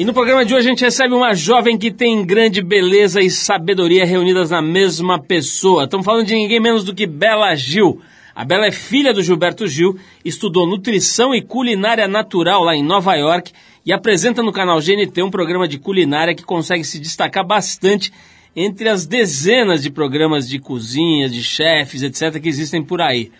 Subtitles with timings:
[0.00, 3.28] E no programa de hoje a gente recebe uma jovem que tem grande beleza e
[3.28, 5.84] sabedoria reunidas na mesma pessoa.
[5.84, 8.00] Estamos falando de ninguém menos do que Bela Gil.
[8.34, 13.14] A Bela é filha do Gilberto Gil, estudou nutrição e culinária natural lá em Nova
[13.14, 13.52] York
[13.84, 18.10] e apresenta no canal GNT um programa de culinária que consegue se destacar bastante
[18.56, 23.30] entre as dezenas de programas de cozinha, de chefes, etc., que existem por aí.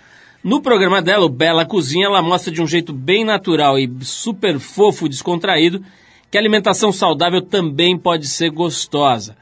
[0.45, 4.59] No programa dela, o Bela Cozinha, ela mostra de um jeito bem natural e super
[4.59, 5.83] fofo, descontraído,
[6.31, 9.37] que a alimentação saudável também pode ser gostosa.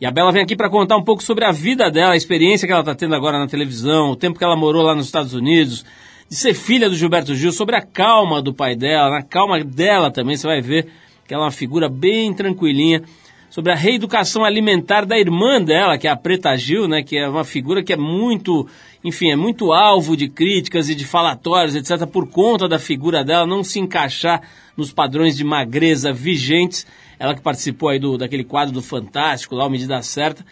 [0.00, 2.66] E a Bela vem aqui para contar um pouco sobre a vida dela, a experiência
[2.66, 5.32] que ela está tendo agora na televisão, o tempo que ela morou lá nos Estados
[5.32, 5.84] Unidos,
[6.28, 10.10] de ser filha do Gilberto Gil, sobre a calma do pai dela, na calma dela
[10.10, 10.88] também, você vai ver
[11.26, 13.02] que ela é uma figura bem tranquilinha,
[13.48, 17.28] sobre a reeducação alimentar da irmã dela, que é a Preta Gil, né, que é
[17.28, 18.66] uma figura que é muito,
[19.04, 23.46] enfim, é muito alvo de críticas e de falatórios, etc., por conta da figura dela
[23.46, 24.40] não se encaixar
[24.74, 26.86] nos padrões de magreza vigentes.
[27.18, 30.44] Ela que participou aí do, daquele quadro do Fantástico, lá, o Medida Certa.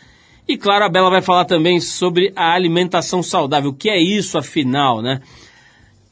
[0.47, 3.71] E claro, a Bela vai falar também sobre a alimentação saudável.
[3.71, 5.23] O que é isso, afinal, né?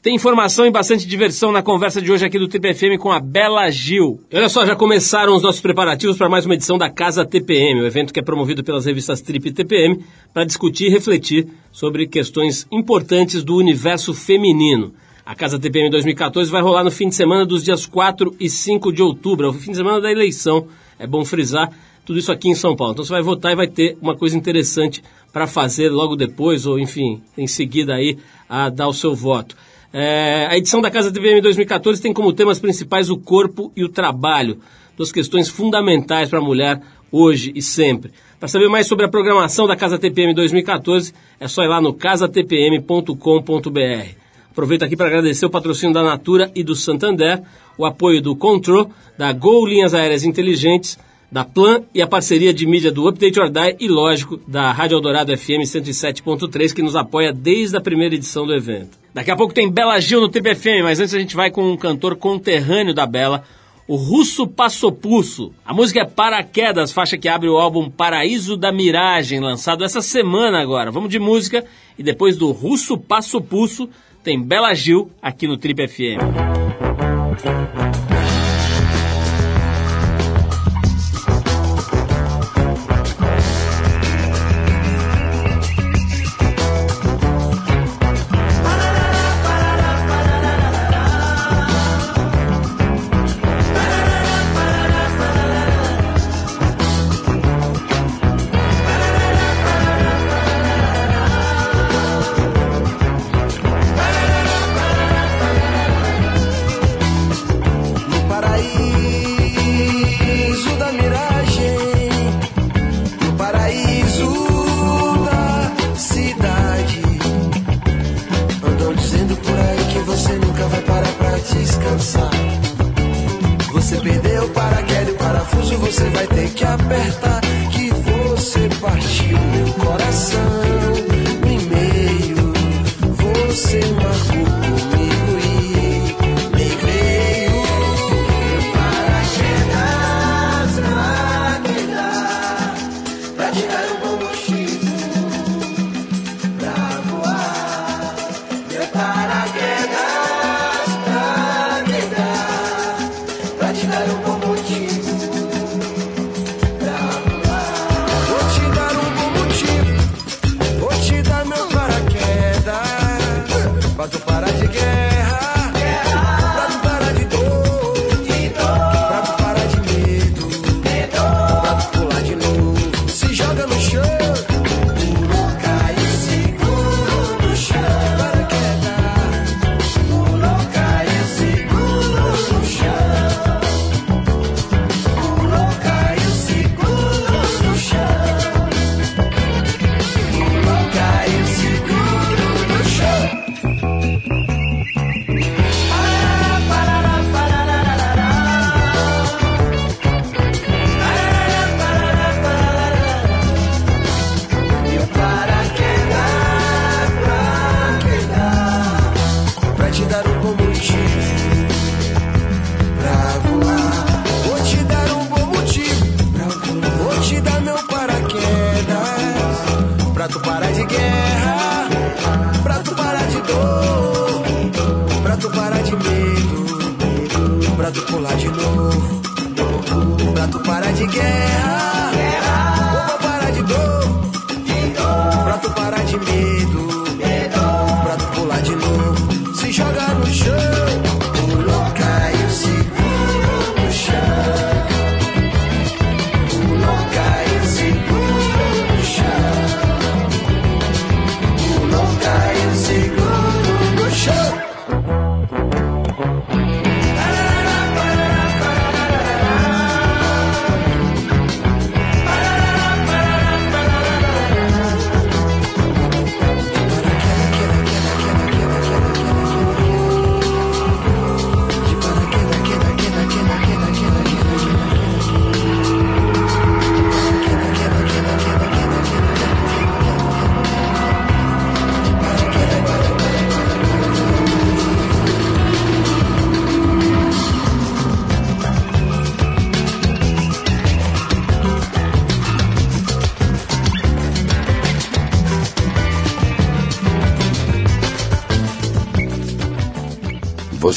[0.02, 3.20] Tem informação e bastante diversão na conversa de hoje aqui do Trip FM com a
[3.20, 4.18] Bela Gil.
[4.32, 7.86] Olha só, já começaram os nossos preparativos para mais uma edição da Casa TPM, o
[7.86, 12.66] evento que é promovido pelas revistas Trip e TPM para discutir e refletir sobre questões
[12.72, 14.94] importantes do universo feminino.
[15.26, 18.90] A Casa TPM 2014 vai rolar no fim de semana dos dias 4 e 5
[18.94, 20.66] de outubro, é o fim de semana da eleição,
[20.98, 21.70] é bom frisar,
[22.06, 22.94] tudo isso aqui em São Paulo.
[22.94, 26.78] Então você vai votar e vai ter uma coisa interessante para fazer logo depois, ou
[26.78, 28.16] enfim, em seguida aí,
[28.48, 29.54] a dar o seu voto.
[29.92, 33.88] É, a edição da Casa TPM 2014 tem como temas principais o corpo e o
[33.88, 34.58] trabalho,
[34.96, 38.12] duas questões fundamentais para a mulher hoje e sempre.
[38.38, 41.92] Para saber mais sobre a programação da Casa TPM 2014, é só ir lá no
[41.92, 43.14] casatpm.com.br.
[44.50, 47.42] Aproveito aqui para agradecer o patrocínio da Natura e do Santander,
[47.76, 50.98] o apoio do Control, da Gol Linhas Aéreas Inteligentes,
[51.30, 54.96] da Plan e a parceria de mídia do Update or Die e, lógico, da Rádio
[54.96, 58.98] Eldorado FM 107.3, que nos apoia desde a primeira edição do evento.
[59.14, 61.70] Daqui a pouco tem Bela Gil no Trip FM, mas antes a gente vai com
[61.70, 63.44] um cantor conterrâneo da Bela,
[63.86, 65.52] o Russo Passopusso.
[65.64, 70.60] A música é Paraquedas, faixa que abre o álbum Paraíso da Miragem, lançado essa semana
[70.60, 70.90] agora.
[70.90, 71.64] Vamos de música
[71.98, 73.88] e depois do Russo Passopusso
[74.22, 76.20] tem Bela Gil aqui no Trip FM.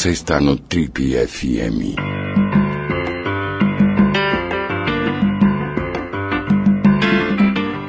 [0.03, 1.95] Você está no Trip FM.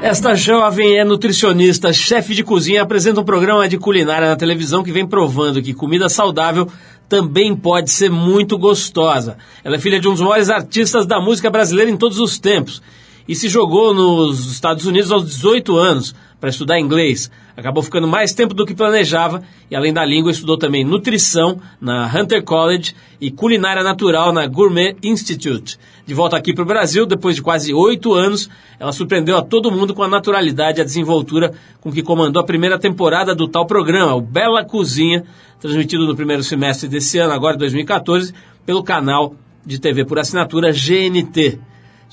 [0.00, 4.92] Esta jovem é nutricionista, chefe de cozinha, apresenta um programa de culinária na televisão que
[4.92, 6.68] vem provando que comida saudável
[7.08, 9.36] também pode ser muito gostosa.
[9.64, 12.80] Ela é filha de um dos maiores artistas da música brasileira em todos os tempos
[13.26, 17.30] e se jogou nos Estados Unidos aos 18 anos para estudar inglês.
[17.56, 22.06] Acabou ficando mais tempo do que planejava e, além da língua, estudou também nutrição na
[22.06, 25.78] Hunter College e culinária natural na Gourmet Institute.
[26.04, 29.72] De volta aqui para o Brasil, depois de quase oito anos, ela surpreendeu a todo
[29.72, 33.64] mundo com a naturalidade e a desenvoltura com que comandou a primeira temporada do tal
[33.64, 35.24] programa, o Bela Cozinha,
[35.58, 38.34] transmitido no primeiro semestre desse ano, agora 2014,
[38.66, 39.34] pelo canal
[39.64, 41.58] de TV por assinatura GNT.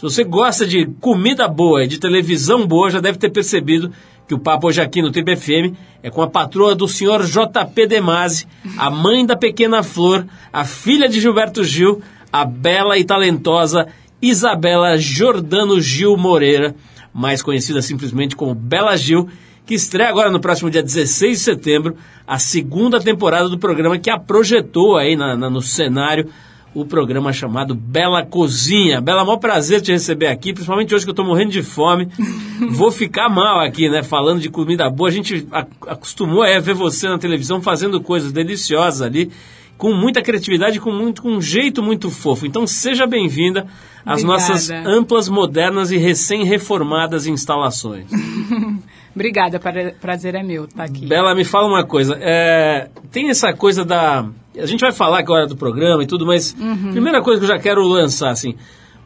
[0.01, 3.91] Se você gosta de comida boa e de televisão boa, já deve ter percebido
[4.27, 7.85] que o papo hoje aqui no Trip FM é com a patroa do senhor JP
[7.85, 8.47] Demasi,
[8.79, 12.01] a mãe da pequena Flor, a filha de Gilberto Gil,
[12.33, 13.89] a bela e talentosa
[14.19, 16.73] Isabela Jordano Gil Moreira,
[17.13, 19.29] mais conhecida simplesmente como Bela Gil,
[19.67, 21.95] que estreia agora no próximo dia 16 de setembro
[22.25, 26.27] a segunda temporada do programa que a projetou aí na, na, no cenário
[26.73, 29.01] o programa chamado Bela Cozinha.
[29.01, 32.07] Bela, maior prazer te receber aqui, principalmente hoje que eu tô morrendo de fome.
[32.71, 35.09] Vou ficar mal aqui, né, falando de comida boa.
[35.09, 39.31] A gente acostumou a ver você na televisão fazendo coisas deliciosas ali,
[39.77, 42.45] com muita criatividade, com, muito, com um jeito muito fofo.
[42.45, 43.67] Então seja bem-vinda
[44.05, 48.05] às nossas amplas, modernas e recém-reformadas instalações.
[49.13, 49.59] Obrigada,
[49.99, 51.05] prazer é meu estar tá aqui.
[51.05, 52.17] Bela, me fala uma coisa.
[52.19, 54.25] É, tem essa coisa da.
[54.57, 56.91] A gente vai falar agora do programa e tudo, mas uhum.
[56.91, 58.55] primeira coisa que eu já quero lançar, assim.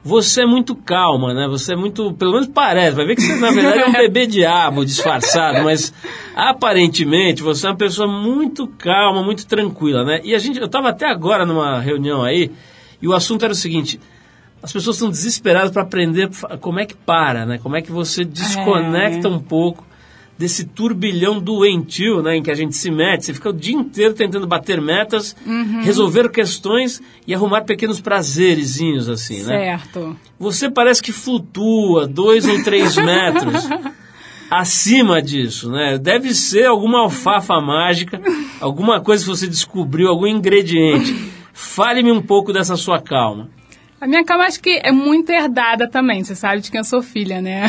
[0.03, 1.47] Você é muito calma, né?
[1.47, 2.13] Você é muito.
[2.13, 2.95] Pelo menos parece.
[2.95, 5.91] Vai ver que você, na verdade, é um bebê diabo disfarçado, mas
[6.35, 10.21] aparentemente você é uma pessoa muito calma, muito tranquila, né?
[10.23, 10.59] E a gente.
[10.59, 12.51] Eu estava até agora numa reunião aí,
[13.01, 13.99] e o assunto era o seguinte
[14.63, 16.27] as pessoas estão desesperadas para aprender
[16.59, 17.59] como é que para, né?
[17.59, 19.29] Como é que você desconecta é.
[19.29, 19.85] um pouco
[20.37, 24.13] desse turbilhão doentio, né, em que a gente se mete, você fica o dia inteiro
[24.13, 25.81] tentando bater metas, uhum.
[25.81, 29.79] resolver questões e arrumar pequenos prazerezinhos assim, né?
[29.79, 30.17] Certo.
[30.37, 33.67] Você parece que flutua dois ou três metros
[34.49, 35.97] acima disso, né?
[35.97, 38.21] Deve ser alguma alfafa mágica,
[38.59, 41.33] alguma coisa que você descobriu, algum ingrediente.
[41.53, 43.49] Fale-me um pouco dessa sua calma.
[44.05, 47.01] A minha calma acho que é muito herdada também, você sabe de quem eu sou
[47.01, 47.65] filha, né?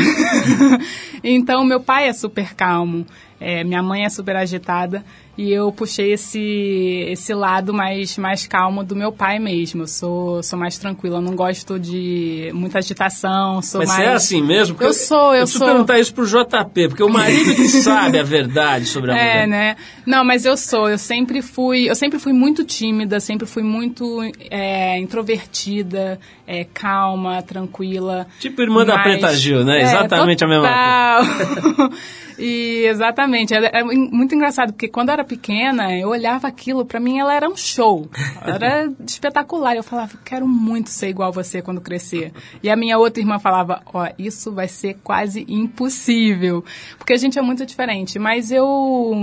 [1.25, 3.07] então, meu pai é super calmo,
[3.41, 5.05] é, minha mãe é super agitada
[5.39, 9.83] e eu puxei esse, esse lado mais, mais calmo do meu pai mesmo.
[9.83, 14.01] Eu sou, sou mais tranquila, não gosto de muita agitação, sou Mas mais...
[14.01, 14.75] você é assim mesmo?
[14.75, 15.67] Porque eu sou, eu, eu sou.
[15.67, 19.19] Eu perguntar isso pro JP, porque o marido que sabe a verdade sobre a é,
[19.19, 19.43] mulher.
[19.43, 19.77] É, né?
[20.07, 24.23] Não, mas eu sou, eu sempre fui, eu sempre fui muito tímida, sempre fui muito
[24.51, 28.27] é, introvertida, é, calma, tranquila.
[28.41, 28.87] Tipo irmã mas...
[28.87, 29.81] da Preta Gil, né?
[29.81, 30.49] É, Exatamente total.
[30.49, 31.91] a mesma coisa.
[32.39, 37.19] E exatamente, é, muito engraçado porque quando eu era pequena, eu olhava aquilo, para mim
[37.19, 38.09] ela era um show,
[38.45, 39.77] era espetacular.
[39.77, 42.33] Eu falava, quero muito ser igual você quando crescer.
[42.63, 46.65] E a minha outra irmã falava, ó, oh, isso vai ser quase impossível,
[46.99, 48.19] porque a gente é muito diferente.
[48.19, 49.15] Mas eu,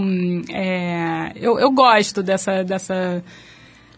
[0.51, 3.23] é, eu, eu gosto dessa, dessa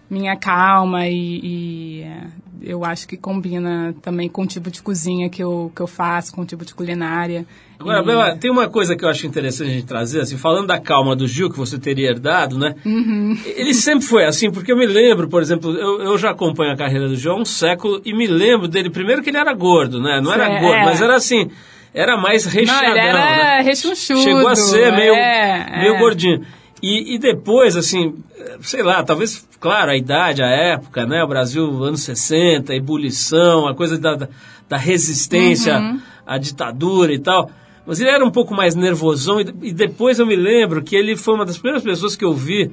[0.10, 2.06] minha calma e, e
[2.62, 6.34] eu acho que combina também com o tipo de cozinha que eu, que eu faço,
[6.34, 7.46] com o tipo de culinária.
[7.80, 10.68] Agora, E- Bela, tem uma coisa que eu acho interessante a gente trazer, assim, falando
[10.68, 12.74] da calma do Gil, que você teria herdado, né?
[12.86, 13.38] Uhum.
[13.46, 16.78] Ele sempre foi assim, porque eu me lembro, por exemplo, eu, eu já acompanho a
[16.78, 20.00] carreira do Gil há um século e me lembro dele, primeiro que ele era gordo,
[20.02, 20.22] né?
[20.24, 20.86] Não era É, gordo, é.
[20.86, 21.50] mas era assim,
[21.94, 23.62] era mais Não, recheadão, ele era né?
[23.62, 24.22] rechonchudo.
[24.22, 26.00] Chegou a ser meio, é, meio é.
[26.00, 26.42] gordinho.
[26.84, 28.16] E, e depois, assim,
[28.62, 31.24] sei lá, talvez, claro, a idade, a época, né?
[31.24, 34.28] O Brasil, anos 60, a ebulição, a coisa da,
[34.68, 36.00] da, resistência Uhum.
[36.26, 37.50] à ditadura e tal.
[37.88, 41.16] Mas ele era um pouco mais nervosão e, e depois eu me lembro que ele
[41.16, 42.72] foi uma das primeiras pessoas que eu vi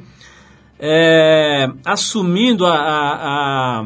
[0.78, 3.84] é, assumindo a, a, a,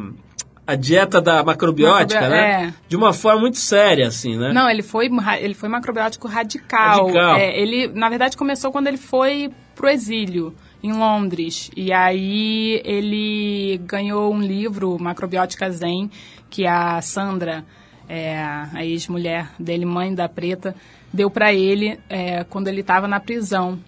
[0.69, 2.65] a dieta da macrobiótica, Macrobi- né?
[2.69, 2.75] é.
[2.89, 4.53] De uma forma muito séria, assim, né?
[4.53, 5.09] Não, ele foi,
[5.41, 7.03] ele foi macrobiótico radical.
[7.07, 7.37] Radical.
[7.37, 11.71] É, ele, na verdade, começou quando ele foi pro exílio, em Londres.
[11.77, 16.11] E aí ele ganhou um livro, Macrobiótica Zen,
[16.51, 17.65] que a Sandra,
[18.09, 20.75] é, a ex-mulher dele, mãe da Preta,
[21.13, 23.79] deu para ele é, quando ele estava na prisão.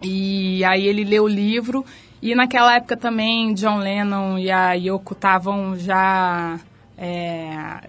[0.00, 1.84] E aí ele leu o livro
[2.22, 6.60] e naquela época também John Lennon e a Yoko estavam já
[6.96, 7.80] é,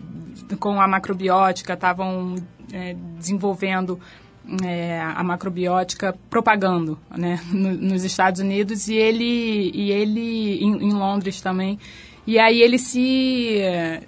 [0.59, 2.35] com a macrobiótica, estavam
[2.73, 3.99] é, desenvolvendo
[4.65, 10.93] é, a macrobiótica, propagando né, no- nos Estados Unidos e ele, e ele em, em
[10.93, 11.77] Londres também.
[12.27, 13.59] E aí ele se,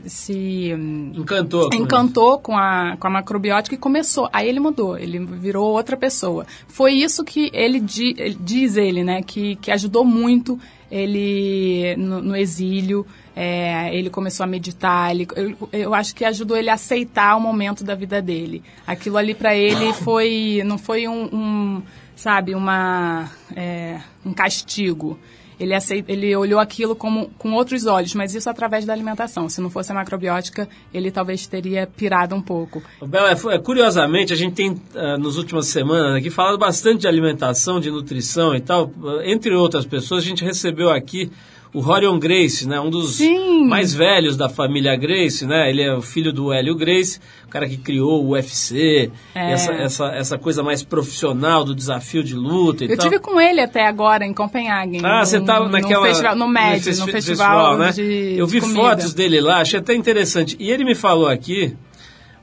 [0.05, 0.73] se
[1.15, 1.69] Encantou.
[1.69, 4.29] com encantou com a, com a macrobiótica e começou.
[4.31, 6.45] Aí ele mudou, ele virou outra pessoa.
[6.67, 10.59] Foi isso que ele- diz ele, né, que, que ajudou muito
[10.91, 13.07] ele no, no exílio.
[13.35, 15.11] É, ele começou a meditar.
[15.11, 18.63] Ele, eu, eu acho que ajudou ele a aceitar o momento da vida dele.
[18.85, 21.81] Aquilo ali para ele foi não foi um, um,
[22.15, 25.17] sabe uma é, um castigo.
[25.59, 29.47] Ele, aceit- ele olhou aquilo como, com outros olhos, mas isso através da alimentação.
[29.47, 32.81] Se não fosse a macrobiótica, ele talvez teria pirado um pouco.
[33.05, 37.79] Bel, é, curiosamente, a gente tem, ah, nas últimas semanas aqui, falado bastante de alimentação,
[37.79, 38.91] de nutrição e tal.
[39.23, 41.31] Entre outras pessoas, a gente recebeu aqui
[41.73, 42.79] o Rorion Grace, né?
[42.81, 43.65] Um dos Sim.
[43.65, 45.69] mais velhos da família Grace, né?
[45.69, 49.51] Ele é o filho do Hélio Grace, o cara que criou o UFC, É.
[49.53, 53.05] essa, essa, essa coisa mais profissional do desafio de luta e Eu tal.
[53.09, 54.99] tive com ele até agora em Copenhague.
[55.03, 56.01] Ah, no- você estava naquela...
[56.01, 57.91] No, festival, no MED, nesse no fe- festival, né?
[57.91, 60.57] de Eu vi de fotos dele lá, achei até interessante.
[60.59, 61.73] E ele me falou aqui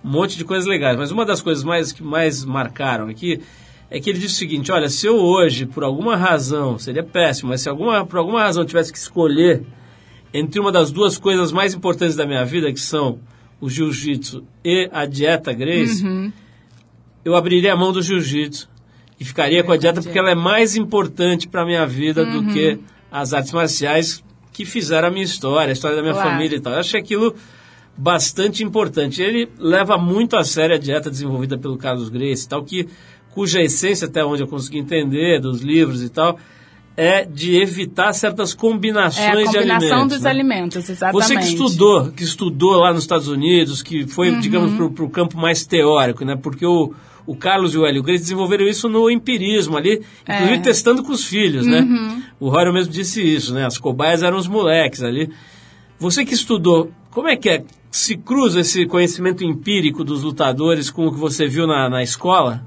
[0.02, 3.40] um monte de coisas legais, mas uma das coisas mais que mais marcaram aqui
[3.90, 7.49] é que ele disse o seguinte, olha, se eu hoje, por alguma razão, seria péssimo,
[7.50, 9.62] mas se alguma, por alguma razão eu tivesse que escolher
[10.33, 13.18] entre uma das duas coisas mais importantes da minha vida, que são
[13.61, 16.30] o jiu-jitsu e a dieta Grace, Uhum.
[17.25, 18.68] eu abriria a mão do jiu-jitsu
[19.18, 22.52] e ficaria com a dieta porque ela é mais importante para minha vida do Uhum.
[22.52, 22.78] que
[23.11, 26.30] as artes marciais que fizeram a minha história, a história da minha Claro.
[26.30, 26.75] família e tal.
[26.75, 27.35] Eu achei aquilo
[27.97, 29.21] bastante importante.
[29.23, 32.87] Ele leva muito a sério a dieta desenvolvida pelo Carlos Grace e tal, que,
[33.35, 36.38] cuja essência, até onde eu consegui entender, dos livros e tal,
[36.97, 40.14] é de evitar certas combinações É a de combinação alimentos.
[40.16, 40.30] dos né?
[40.30, 41.25] alimentos, exatamente.
[41.25, 44.40] Você que estudou, que estudou lá nos Estados Unidos, que foi, Uhum.
[44.40, 46.35] digamos, para o campo mais teórico, né?
[46.35, 46.92] Porque o,
[47.25, 50.56] o Carlos e o Hélio Grace desenvolveram isso no empirismo ali, inclusive É.
[50.56, 50.62] Uhum.
[50.62, 51.87] testando com os filhos, né?
[52.40, 53.64] O Rório mesmo disse isso, né?
[53.64, 55.30] As cobaias eram os moleques ali.
[56.00, 57.64] Você que estudou, como é que é?
[57.92, 62.64] Se cruza esse conhecimento empírico dos lutadores com o que você viu na, na escola?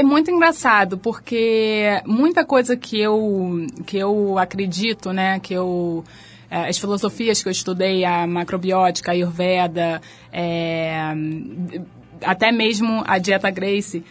[0.00, 6.02] É muito engraçado, porque muita coisa que eu, que eu acredito, né, que eu...
[6.50, 10.00] eh, As filosofias que eu estudei, a macrobiótica, a ayurveda,
[10.32, 11.12] eh,
[12.24, 14.02] até mesmo a dieta Grace,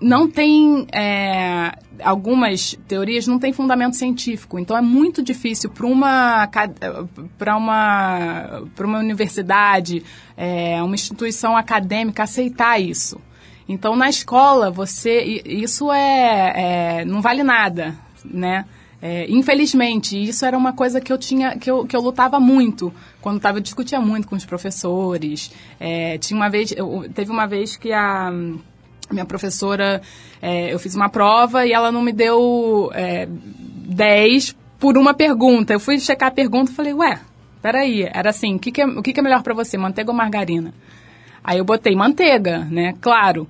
[0.00, 0.88] não tem...
[0.92, 1.70] eh,
[2.02, 4.58] algumas teorias não têm fundamento científico.
[4.58, 6.48] Então, é muito difícil para uma,
[7.38, 10.02] para uma, para uma universidade,
[10.36, 13.20] eh, uma instituição acadêmica aceitar isso.
[13.68, 18.64] Então, na escola, você isso é, é- não vale nada, né?
[19.00, 22.94] É, infelizmente, isso era uma coisa que eu tinha, que eu, que eu lutava muito
[23.20, 25.50] quando estava discutia muito com os professores.
[25.80, 28.30] É, tinha uma vez, eu- teve uma vez que a
[29.10, 30.00] minha professora,
[30.40, 35.72] é, eu fiz uma prova e ela não me deu é, 10 por uma pergunta.
[35.72, 37.18] Eu fui checar a pergunta e falei, ué,
[37.60, 40.10] peraí, era assim, o que, que, é, o que, que é melhor para você, manteiga
[40.12, 40.72] ou margarina?
[41.44, 42.94] Aí eu botei manteiga, né?
[43.00, 43.48] Claro.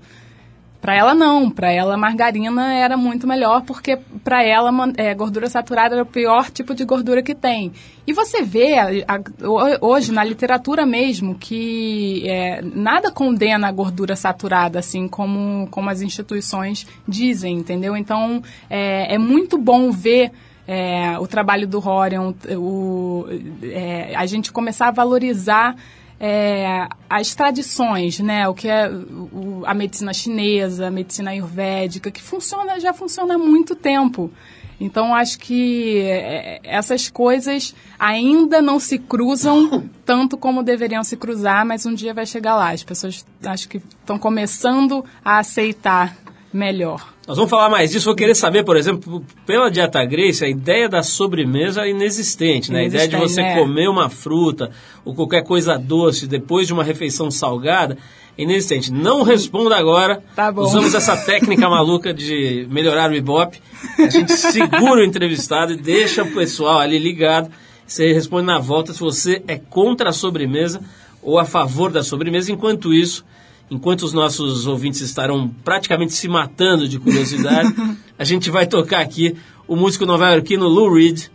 [0.81, 5.95] Para ela não, para ela margarina era muito melhor porque para ela é, gordura saturada
[5.95, 7.71] era o pior tipo de gordura que tem.
[8.05, 13.71] E você vê a- a- ho- hoje na literatura mesmo que é, nada condena a
[13.71, 17.97] gordura saturada assim como como as instituições dizem, entendeu?
[17.97, 20.33] Então é, é muito bom ver
[20.67, 23.27] é, o trabalho do Horion, o,
[23.63, 25.77] é, a gente começar a valorizar
[26.25, 28.49] é, as tradições, né?
[28.49, 33.39] O que é o, a medicina chinesa, a medicina ayurvédica, que funciona, já funciona há
[33.39, 34.31] muito tempo.
[34.79, 41.67] Então, acho que é, essas coisas ainda não se cruzam tanto como deveriam se cruzar,
[41.67, 42.71] mas um dia vai chegar lá.
[42.71, 46.17] As pessoas acho que estão começando a aceitar
[46.53, 47.13] melhor.
[47.27, 48.07] Nós vamos falar mais disso.
[48.07, 52.81] Vou querer saber, por exemplo, pela dieta Grace, a ideia da sobremesa é inexistente, né?
[52.81, 53.57] A ideia de você né?
[53.57, 54.71] comer uma fruta
[55.05, 57.97] ou qualquer coisa doce depois de uma refeição salgada
[58.37, 58.93] é inexistente.
[58.93, 60.23] Não responda agora.
[60.35, 60.63] Tá bom.
[60.63, 63.61] Usamos essa técnica maluca de melhorar o Ibope.
[63.99, 67.51] A gente segura o entrevistado e deixa o pessoal ali ligado.
[67.87, 70.81] Você responde na volta se você é contra a sobremesa
[71.23, 72.51] ou a favor da sobremesa.
[72.51, 73.25] Enquanto isso,
[73.73, 77.75] enquanto os nossos ouvintes estarão praticamente se matando de curiosidade,
[78.19, 79.35] a gente vai tocar aqui
[79.67, 81.29] o músico nova-iorquino Lou Reed.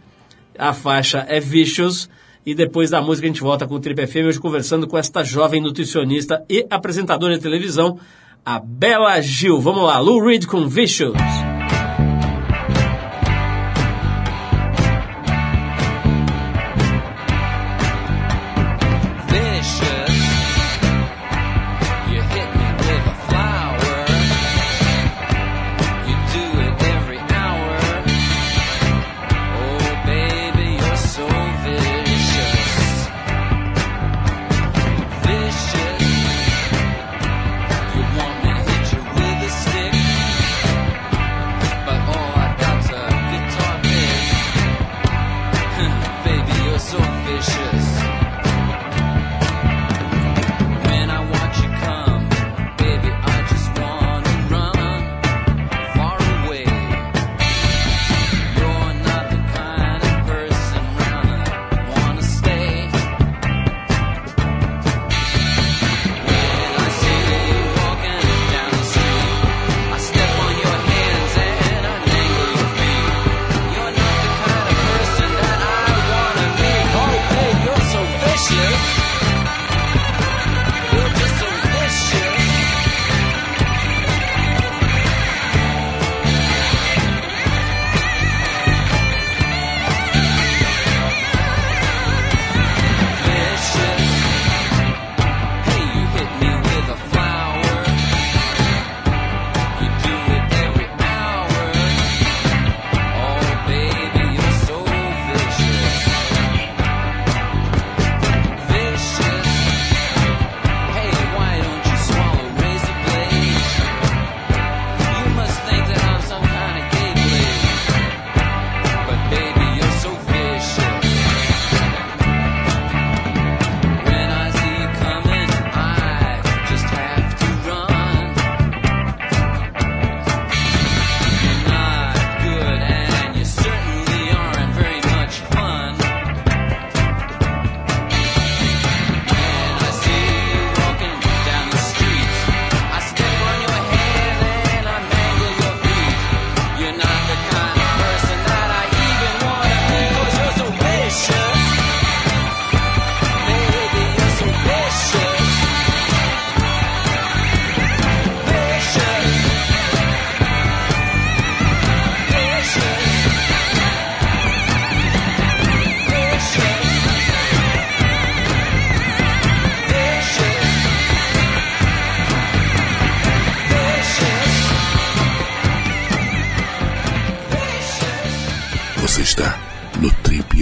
[0.58, 2.08] A faixa é Vicious.
[2.46, 5.22] E depois da música a gente volta com o Trip FM, hoje conversando com esta
[5.22, 8.00] jovem nutricionista e apresentadora de televisão,
[8.46, 9.60] a Bela Gil.
[9.60, 11.14] Vamos lá, Lou Reed com Vicious.
[11.14, 11.57] vicious.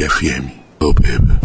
[0.01, 0.49] FM.
[0.81, 1.39] Oh, baby.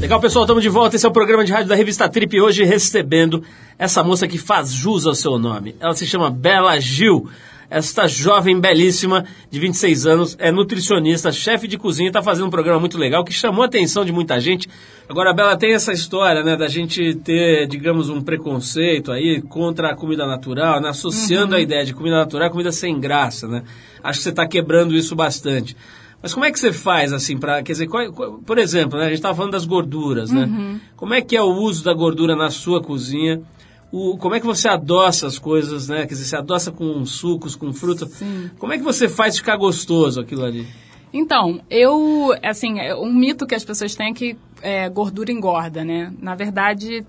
[0.00, 0.96] Legal, pessoal, estamos de volta.
[0.96, 2.40] Esse é o programa de rádio da revista Trip.
[2.40, 3.44] Hoje recebendo
[3.78, 5.76] essa moça que faz jus ao seu nome.
[5.78, 7.28] Ela se chama Bela Gil.
[7.74, 12.78] Esta jovem belíssima, de 26 anos, é nutricionista, chefe de cozinha, está fazendo um programa
[12.78, 14.68] muito legal que chamou a atenção de muita gente.
[15.08, 19.90] Agora, a Bela tem essa história, né, da gente ter, digamos, um preconceito aí contra
[19.90, 23.62] a comida natural, né, associando a ideia de comida natural a comida sem graça, né.
[24.04, 25.76] Acho que você está quebrando isso bastante.
[26.22, 29.06] Mas como é que você faz, assim, para quer dizer, qual- qual- por exemplo, né,
[29.06, 30.46] a gente estava falando das gorduras, né?
[30.94, 33.40] Como é que é o uso da gordura na sua cozinha?
[33.92, 36.06] O, como é que você adoça as coisas, né?
[36.06, 38.06] Quer dizer, você adoça com sucos, com fruta.
[38.06, 38.50] Sim.
[38.58, 40.66] Como é que você faz ficar gostoso aquilo ali?
[41.12, 45.84] Então, eu, assim, é um mito que as pessoas têm é que é, gordura engorda,
[45.84, 46.10] né?
[46.20, 47.04] Na verdade,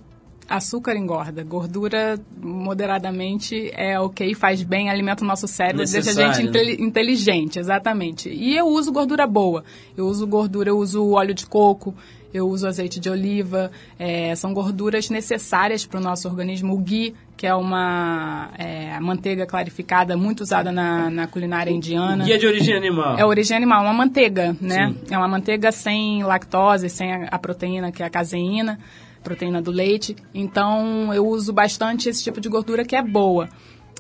[0.50, 1.42] Açúcar engorda.
[1.42, 6.50] Gordura, moderadamente, é ok, faz bem, alimenta o nosso cérebro, deixa a Necessário, gente né?
[6.50, 8.30] inteli- inteligente, exatamente.
[8.30, 9.64] E eu uso gordura boa.
[9.96, 11.96] Eu uso gordura, eu uso óleo de coco,
[12.34, 13.72] eu uso azeite de oliva.
[14.00, 16.74] é, são gorduras necessárias para o nosso organismo.
[16.74, 22.24] O ghee, que é uma é, manteiga clarificada muito usada na, na culinária indiana.
[22.24, 23.18] Guia de origem animal.
[23.18, 24.88] É origem animal, uma manteiga, né?
[24.88, 25.14] Sim.
[25.14, 28.80] É uma manteiga sem lactose, sem a, a proteína, que é a caseína,
[29.24, 30.16] proteína do leite.
[30.34, 33.50] Então, eu uso bastante esse tipo de gordura que é boa.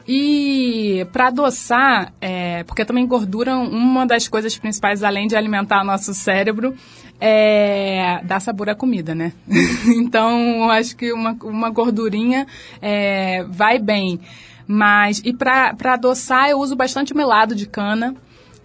[0.07, 6.13] E para adoçar, é, porque também gordura, uma das coisas principais, além de alimentar nosso
[6.13, 6.75] cérebro,
[7.19, 9.31] é dar sabor à comida, né?
[9.95, 12.45] então, acho que uma, uma gordurinha
[12.81, 14.19] é, vai bem.
[14.67, 18.15] Mas, e para adoçar, eu uso bastante melado de cana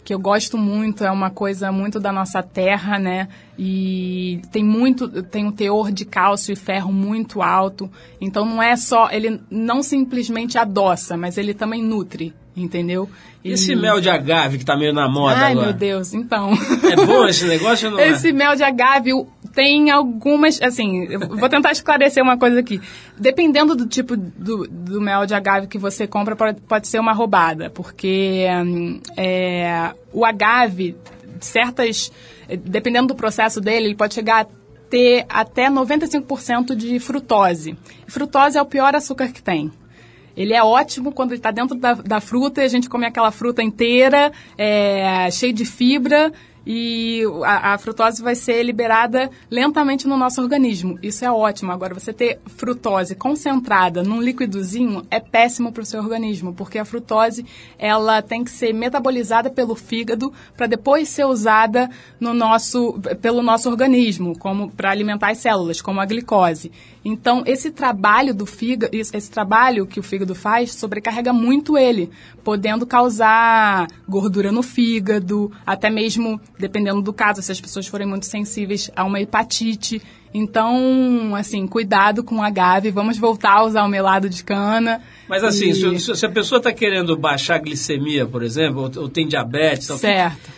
[0.09, 3.29] que eu gosto muito, é uma coisa muito da nossa terra, né?
[3.59, 7.91] E tem muito, tem um teor de cálcio e ferro muito alto.
[8.19, 13.07] Então não é só, ele não simplesmente adoça, mas ele também nutre, entendeu?
[13.45, 15.67] E esse mel de agave que tá meio na moda Ai, agora?
[15.67, 16.53] meu Deus, então.
[16.91, 18.33] É bom esse negócio ou não Esse é?
[18.33, 22.81] mel de agave o- tem algumas, assim, eu vou tentar esclarecer uma coisa aqui.
[23.19, 27.13] Dependendo do tipo do, do mel de agave que você compra, pode, pode ser uma
[27.13, 30.97] roubada, porque hum, é, o agave,
[31.41, 32.13] certas,
[32.65, 34.47] dependendo do processo dele, ele pode chegar a
[34.89, 37.77] ter até 95% de frutose.
[38.07, 39.71] Frutose é o pior açúcar que tem.
[40.37, 43.61] Ele é ótimo quando está dentro da, da fruta e a gente come aquela fruta
[43.61, 46.33] inteira, é, cheia de fibra,
[46.71, 50.99] e a, a frutose vai ser liberada lentamente no nosso organismo.
[51.03, 51.73] Isso é ótimo.
[51.73, 56.85] Agora, você ter frutose concentrada num líquidozinho é péssimo para o seu organismo, porque a
[56.85, 57.47] frutose
[57.79, 61.89] ela tem que ser metabolizada pelo fígado para depois ser usada
[62.21, 66.71] no nosso, pelo nosso organismo, como para alimentar as células, como a glicose.
[67.05, 72.11] Então, esse trabalho do fígado, esse trabalho que o fígado faz, sobrecarrega muito ele,
[72.45, 78.27] podendo causar gordura no fígado, até mesmo, dependendo do caso, se as pessoas forem muito
[78.27, 80.03] sensíveis a uma hepatite.
[80.35, 85.01] Então, assim, cuidado com o agave, vamos voltar a usar o melado de cana.
[85.29, 89.03] Mas assim, E- se, se a pessoa está querendo baixar a glicemia, por exemplo, ou,
[89.03, 90.58] ou tem diabetes, Certo.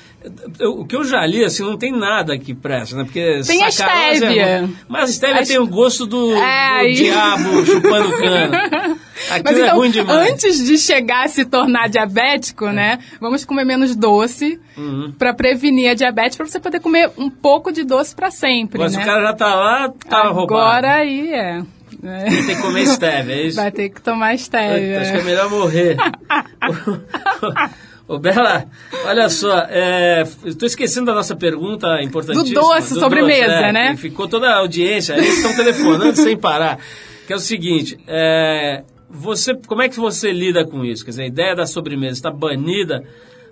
[0.59, 3.05] Eu- o que eu já li, assim, não tem nada que presta, né?
[3.05, 4.43] Porque Tem a estévia.
[4.43, 4.69] É.
[4.89, 8.99] Mas a estévia A tem o gosto do, É, do diabo chupando cana.
[9.31, 10.31] Aquilo Mas é então, ruim demais.
[10.33, 15.13] antes de chegar a se tornar diabético, né, vamos comer menos doce Uhum.
[15.19, 18.95] pra prevenir a diabetes, pra você poder comer um pouco de doce pra sempre, Mas
[18.97, 19.03] né?
[19.03, 20.55] o cara já tá lá, tá roubado.
[20.61, 21.63] Agora aí é.
[22.03, 22.25] é.
[22.25, 23.57] Tem que comer estévia, é isso?
[23.57, 25.01] Vai ter que tomar stevia.
[25.03, 25.97] Acho que é melhor morrer.
[28.13, 28.65] Ô, Bela,
[29.05, 32.61] olha só, é, estou esquecendo da nossa pergunta importantíssima.
[32.61, 33.97] Do doce, sobremesa, é, né?
[33.97, 36.79] Ficou toda a audiência, eles estão telefonando sem parar.
[37.27, 41.05] Que é o seguinte, é, você, como é que você lida com isso?
[41.05, 43.05] Quer dizer, a ideia da sobremesa está banida,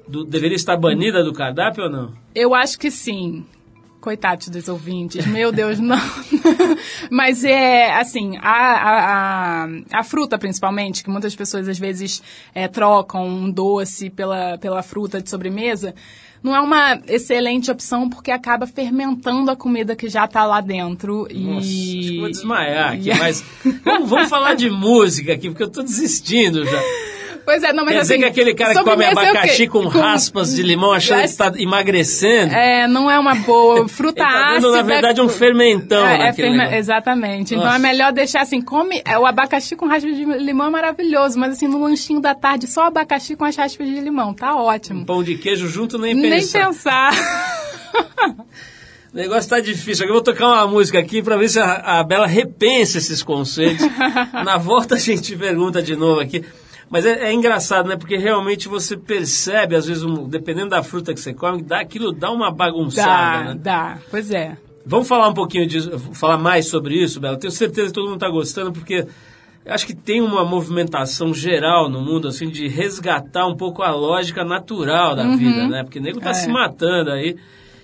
[0.08, 2.12] do- deveria estar banida do cardápio ou não?
[2.34, 3.46] Eu acho que sim.
[4.00, 5.98] Coitados dos ouvintes, meu Deus, não.
[7.10, 12.22] Mas é assim, a, a, a, fruta principalmente, que muitas pessoas às vezes
[12.54, 15.94] é, trocam um doce pela, pela fruta de sobremesa,
[16.42, 21.26] não é uma excelente opção porque acaba fermentando a comida que já está lá dentro.
[21.32, 21.98] Nossa, e...
[21.98, 23.44] acho que vou desmaiar aqui, mas
[23.84, 26.82] vamos, vamos falar de música aqui, porque eu estou desistindo já.
[27.48, 29.86] Pois é, não, mas Quer dizer assim, que aquele cara que come é abacaxi com,
[29.86, 33.88] raspas de limão achando que está emagrecendo, É, não é uma boa.
[33.88, 34.70] Fruta tá ácida.
[34.70, 36.76] na verdade, um fermentão É, é ferme-.
[36.76, 37.54] Exatamente.
[37.54, 37.76] Então Nossa.
[37.76, 39.00] é melhor deixar assim, come.
[39.02, 42.66] é, o abacaxi com raspas de limão é maravilhoso, mas assim, no lanchinho da tarde,
[42.66, 44.34] só abacaxi com as raspas de limão.
[44.34, 45.00] Tá ótimo.
[45.00, 46.66] Um pão de queijo junto nem Nem pensar.
[46.66, 47.12] pensar.
[49.10, 50.06] O negócio tá difícil.
[50.06, 53.86] Eu vou tocar uma música aqui para ver se a, a Bela repensa esses conceitos.
[54.44, 56.44] Na volta a gente pergunta de novo aqui.
[56.90, 57.96] Mas é, é engraçado, né?
[57.96, 62.12] Porque realmente você percebe, às vezes, um- dependendo da fruta que você come, dá, aquilo
[62.12, 63.60] dá uma bagunçada, dá, né?
[63.62, 63.98] dá.
[64.10, 64.56] Pois é.
[64.86, 67.36] Vamos falar um pouquinho disso, falar mais sobre isso, Bela.
[67.38, 69.06] Tenho certeza que todo mundo está gostando, porque
[69.66, 74.42] acho que tem uma movimentação geral no mundo, assim, de resgatar um pouco a lógica
[74.42, 75.82] natural da vida, né?
[75.84, 76.34] Porque o nego tá É.
[76.34, 77.36] se matando aí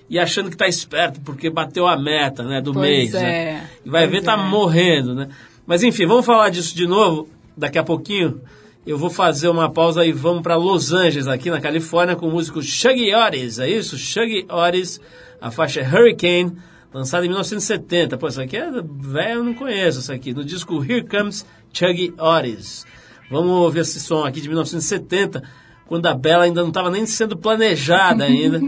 [0.09, 3.71] e achando que tá esperto porque bateu a meta, né, do Pois mês, é, né?
[3.85, 4.37] E vai pois ver, tá é.
[4.49, 5.29] morrendo, né?
[5.67, 8.41] Mas enfim, vamos falar disso de novo daqui a pouquinho.
[8.87, 12.31] Eu vou fazer uma pausa e vamos para Los Angeles, aqui na Califórnia, com o
[12.31, 13.97] músico Shuggy Otis, é isso?
[13.97, 15.01] Shuggy Otis,
[15.41, 16.55] a faixa é Hurricane,
[16.93, 18.19] lançada em 1970.
[18.19, 20.35] Pô, isso aqui é velho, eu não conheço isso aqui.
[20.35, 22.85] No disco Here Comes Chuggy Otis.
[23.31, 25.43] Vamos ouvir esse som aqui de 1970,
[25.87, 28.61] quando a Bela ainda não estava nem sendo planejada ainda.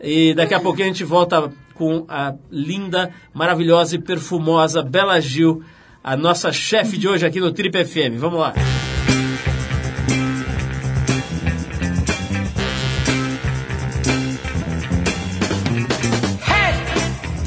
[0.00, 5.64] e daqui a pouquinho a gente volta com a linda, maravilhosa e perfumosa Bela Gil
[6.02, 8.18] a nossa chefe de hoje aqui no Trip FM.
[8.18, 8.54] Vamos lá.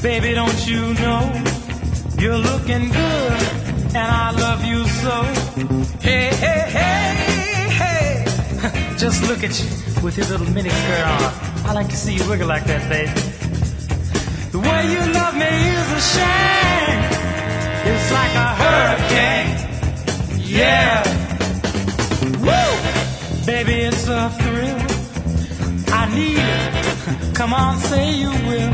[0.01, 1.43] Baby, don't you know
[2.17, 3.41] you're looking good
[3.93, 5.23] and I love you so?
[5.99, 9.69] Hey, hey, hey, hey, just look at you
[10.03, 11.33] with your little mini skirt on.
[11.65, 13.11] I like to see you wiggle like that, baby.
[14.51, 17.01] The way you love me is a shame.
[17.91, 19.49] It's like a hurricane.
[20.47, 21.03] Yeah.
[22.45, 23.45] Woo!
[23.45, 24.81] Baby, it's a thrill.
[25.93, 26.50] I need.
[27.33, 28.71] Come on, say you will.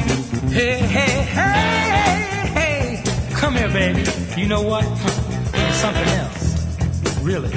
[0.49, 3.03] Hey, hey, hey, hey, hey.
[3.31, 4.03] Come here, baby.
[4.35, 4.83] You know what?
[4.83, 7.21] It's something else.
[7.21, 7.49] Really.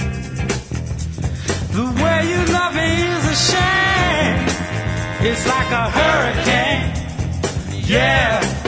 [1.72, 4.38] The way you love me is a shame.
[5.28, 6.92] It's like a hurricane.
[7.86, 8.59] Yeah.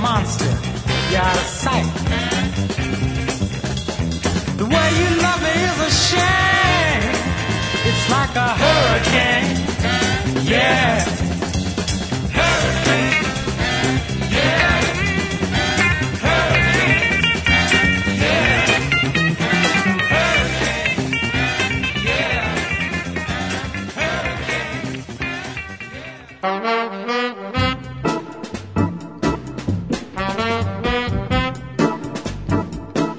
[0.00, 0.52] Monster.
[1.10, 1.92] You're out of sight.
[4.56, 7.12] The way you love me is a shame.
[7.88, 10.46] It's like a hurricane.
[10.46, 11.21] Yeah.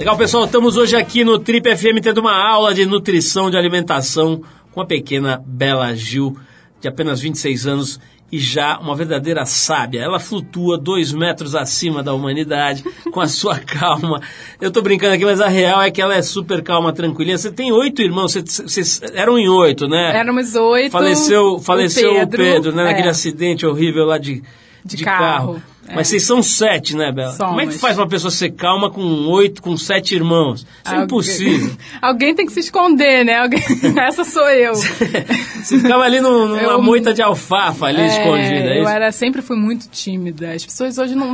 [0.03, 4.41] Legal, pessoal, estamos hoje aqui no Trip FM tendo uma aula de nutrição, de alimentação
[4.73, 6.37] com a pequena Bela Gil,
[6.81, 10.01] de apenas 26 anos e já uma verdadeira sábia.
[10.01, 14.19] Ela flutua dois metros acima da humanidade, com a sua calma.
[14.59, 17.37] Eu tô brincando aqui, mas a real é que ela é super calma, tranquilinha.
[17.37, 20.17] Você tem oito irmãos, vocês- eram em oito, né?
[20.17, 20.91] Éramos oito.
[20.91, 22.83] Faleceu, faleceu o Pedro, Pedro, né?
[22.83, 23.11] Naquele é.
[23.11, 24.43] acidente horrível lá de,
[24.83, 25.95] De carro, é.
[25.95, 27.35] Mas vocês são sete, né, Bela?
[27.37, 27.81] Como é que Somos.
[27.81, 30.61] faz uma pessoa ser calma com oito, com sete irmãos?
[30.61, 31.75] Isso é Alguém- impossível.
[32.01, 33.39] Alguém tem que se esconder, né?
[33.39, 33.61] Alguém...
[34.01, 34.73] Essa sou eu.
[35.63, 38.73] Você ficava ali no- numa Eu- moita de alfafa ali É, escondida.
[38.73, 40.51] é eu era, sempre fui muito tímida.
[40.53, 41.33] As pessoas hoje não.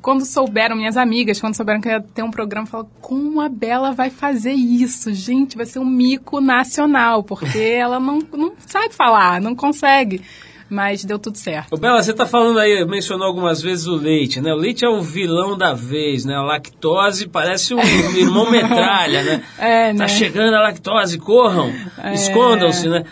[0.00, 3.48] Quando souberam, minhas amigas, quando souberam que eu ia ter um programa, falaram: como a
[3.48, 5.12] Bela vai fazer isso?
[5.12, 10.20] Gente, vai ser um mico nacional, porque ela não, não sabe falar, não consegue.
[10.68, 11.72] Mas deu tudo certo.
[11.72, 14.52] Ô, Bela, você tá falando aí, mencionou algumas vezes o leite, né?
[14.52, 16.34] O leite é o vilão da vez, né?
[16.34, 17.80] A lactose parece um
[18.16, 19.42] irmão metralha, né?
[19.58, 20.08] É, Tá né?
[20.08, 21.72] chegando a lactose, corram,
[22.12, 23.04] escondam-se, né?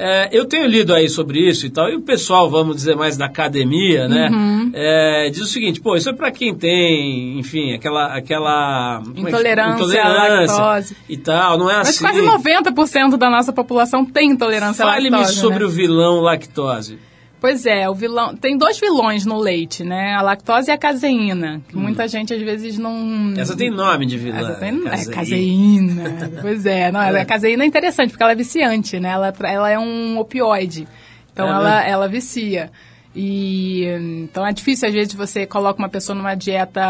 [0.00, 3.16] É, eu tenho lido aí sobre isso e tal, e o pessoal, vamos dizer mais
[3.16, 4.28] da academia, né?
[4.30, 4.70] Uhum.
[4.72, 8.16] é, diz o seguinte, pô, isso é pra quem tem, enfim, aquela...
[8.16, 10.96] aquela é Intolerância à lactose.
[11.08, 12.04] E tal, não é Mas assim.
[12.04, 15.40] quase 90% da nossa população tem intolerância à Fale-me lactose.
[15.40, 15.64] sobre né?
[15.64, 16.98] o vilão lactose.
[17.40, 18.34] Pois é, o vilão.
[18.34, 20.14] Tem dois vilões no leite, né?
[20.14, 21.62] A lactose e a caseína.
[21.68, 22.92] Que muita gente às vezes não.
[22.92, 23.34] Hum.
[23.36, 24.38] Essa tem nome de vilã.
[24.38, 26.32] Essa tem, é, Caseína.
[26.42, 29.10] pois é, não, a caseína é interessante porque ela é viciante, né?
[29.10, 30.88] Ela, ela é um opioide.
[31.32, 31.90] Então É ela, mesmo?
[31.90, 32.70] ela vicia.
[33.14, 33.84] E
[34.22, 36.80] então é difícil, às vezes, você coloca uma pessoa numa dieta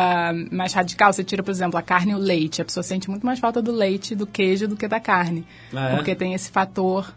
[0.50, 2.60] mais radical, você tira, por exemplo, a carne e o leite.
[2.60, 5.46] A pessoa sente muito mais falta do leite, do queijo, do que da carne.
[5.74, 5.96] Ah, é?
[5.96, 7.14] Porque tem esse fator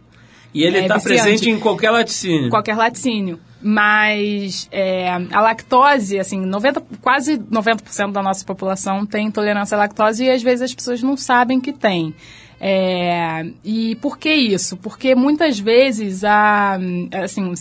[0.54, 1.22] E ele É está viciante.
[1.22, 2.50] presente em qualquer laticínio.
[2.50, 3.40] qualquer laticínio.
[3.62, 10.26] Mas é, a lactose, assim, 90, quase 90% da nossa população tem intolerância à lactose
[10.26, 12.14] e às vezes as pessoas não sabem que tem.
[12.60, 14.78] É, e por que isso?
[14.78, 16.78] Porque muitas vezes a,
[17.24, 17.54] assim,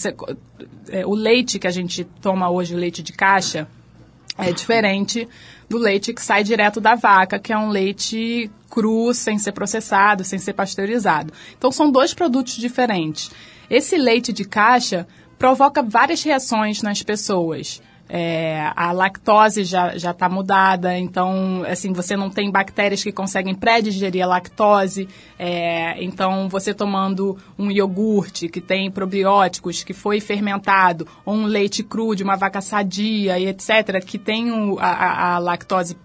[0.91, 3.69] é, o leite que a gente toma hoje, o leite de caixa,
[4.39, 5.29] é diferente
[5.71, 10.25] do leite que sai direto da vaca, que é um leite cru, sem ser processado,
[10.25, 11.33] sem ser pasteurizado.
[11.57, 13.31] Então, são dois produtos diferentes.
[13.71, 15.07] Esse leite de caixa
[15.39, 17.81] provoca várias reações nas pessoas.
[18.13, 24.25] É, a lactose já está mudada, então, assim, você não tem bactérias que conseguem pré-digerir
[24.25, 25.09] a lactose.
[25.39, 31.85] É, então, você tomando um iogurte que tem probióticos, que foi fermentado, ou um leite
[31.85, 35.97] cru de uma vaca sadia e etc., que tem o- a, a- lactose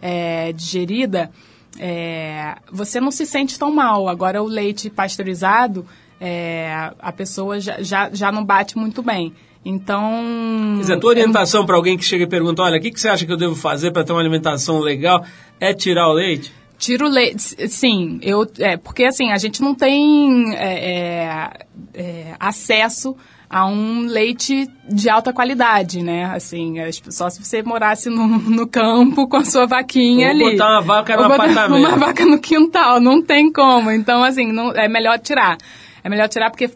[0.00, 1.30] pré-digerida,
[1.78, 4.08] é, você não se sente tão mal.
[4.08, 5.86] Agora, o leite pasteurizado,
[6.20, 9.34] é, a pessoa já, já, já não bate muito bem.
[9.64, 10.74] Então.
[10.76, 13.00] Quer dizer, a tua orientação para alguém que chega e pergunta, olha, o que, que
[13.00, 15.24] você acha que eu devo fazer para ter uma alimentação legal?
[15.60, 16.52] É tirar o leite?
[16.78, 21.50] Tiro leite, sim, eu, é, porque assim, a gente não tem é, é,
[21.94, 23.16] é, acesso
[23.48, 26.24] a um leite de alta qualidade, né?
[26.34, 30.50] Assim, as- só se você morasse no, no campo com a sua vaquinha Ou ali.
[30.52, 31.78] botar uma vaca no apartamento.
[31.78, 33.88] Uma vaca no quintal, não tem como.
[33.90, 35.58] Então, assim, não, é melhor tirar.
[36.04, 36.70] É melhor tirar porque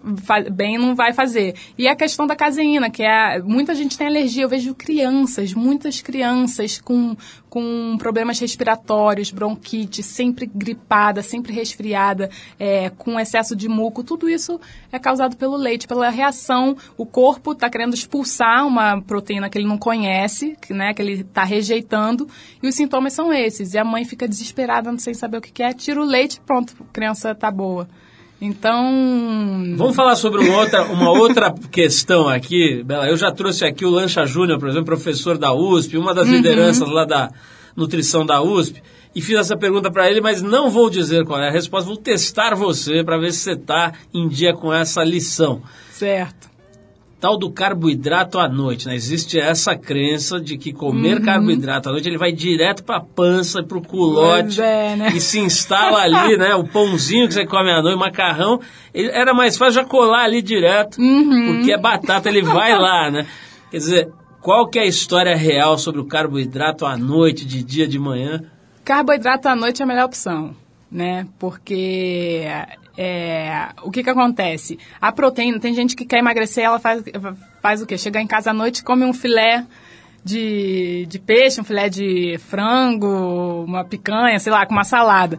[0.52, 1.54] bem não vai fazer.
[1.76, 3.40] E a questão da caseína, que é.
[3.42, 4.44] Muita gente tem alergia.
[4.44, 7.16] Eu vejo crianças, muitas crianças com,
[7.50, 14.04] com problemas respiratórios, bronquite, sempre gripada, sempre resfriada, é, com excesso de muco.
[14.04, 14.60] Tudo isso
[14.92, 16.76] é causado pelo leite, pela reação.
[16.96, 21.22] O corpo está querendo expulsar uma proteína que ele não conhece, que, né, que ele
[21.22, 22.28] está rejeitando.
[22.62, 23.74] E os sintomas são esses.
[23.74, 25.72] E a mãe fica desesperada, sem saber o que é.
[25.72, 27.88] Tira o leite, pronto, criança tá boa.
[28.40, 29.74] Então.
[29.76, 33.08] Vamos falar sobre uma outra, uma outra questão aqui, Bela.
[33.08, 36.88] Eu já trouxe aqui o Lancha Júnior, por exemplo, professor da USP, uma das lideranças
[36.88, 37.30] lá da
[37.74, 38.82] nutrição da USP,
[39.14, 41.96] e fiz essa pergunta para ele, mas não vou dizer qual é a resposta, vou
[41.96, 45.62] testar você para ver se você está em dia com essa lição.
[45.90, 46.55] Certo.
[47.26, 48.94] Tal do carboidrato à noite, né?
[48.94, 53.64] Existe essa crença de que comer carboidrato à noite ele vai direto para a pança,
[53.64, 55.08] para o culote é, né?
[55.12, 56.54] e se instala ali, né?
[56.54, 58.60] O pãozinho que você come à noite, o macarrão,
[58.94, 61.56] era mais fácil já colar ali direto, Uhum.
[61.56, 63.26] porque é batata, ele vai lá, né?
[63.72, 67.88] Quer dizer, qual que é a história real sobre o carboidrato à noite, de dia,
[67.88, 68.44] de manhã?
[68.84, 70.54] Carboidrato à noite é a melhor opção,
[70.88, 71.26] né?
[71.40, 72.44] Porque
[72.96, 74.78] é, o que que acontece?
[75.00, 77.02] A proteína, tem gente que quer emagrecer, ela faz,
[77.60, 77.98] faz o quê?
[77.98, 79.66] Chega em casa à noite, come um filé
[80.24, 85.38] de, de peixe, um filé de frango, uma picanha, sei lá, com uma salada.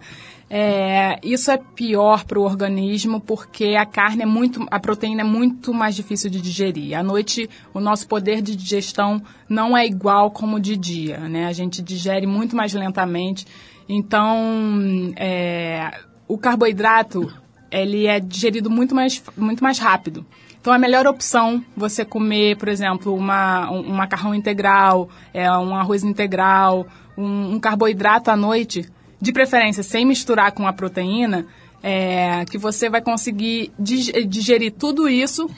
[0.50, 5.26] É, isso é pior para o organismo porque a carne é muito, a proteína é
[5.26, 6.98] muito mais difícil de digerir.
[6.98, 11.48] À noite, o nosso poder de digestão não é igual como de dia, né?
[11.48, 13.46] A gente digere muito mais lentamente.
[13.90, 15.92] Então, é,
[16.28, 17.30] o carboidrato
[17.72, 20.26] ele é digerido muito mais, muito mais rápido.
[20.60, 25.76] Então, a melhor opção você comer, por exemplo, uma, um, um macarrão integral, é, um
[25.76, 26.86] arroz integral,
[27.18, 28.86] um, um carboidrato à noite,
[29.22, 31.46] de preferência sem misturar com a proteína,
[31.82, 35.50] é, que você vai conseguir dig- digerir tudo isso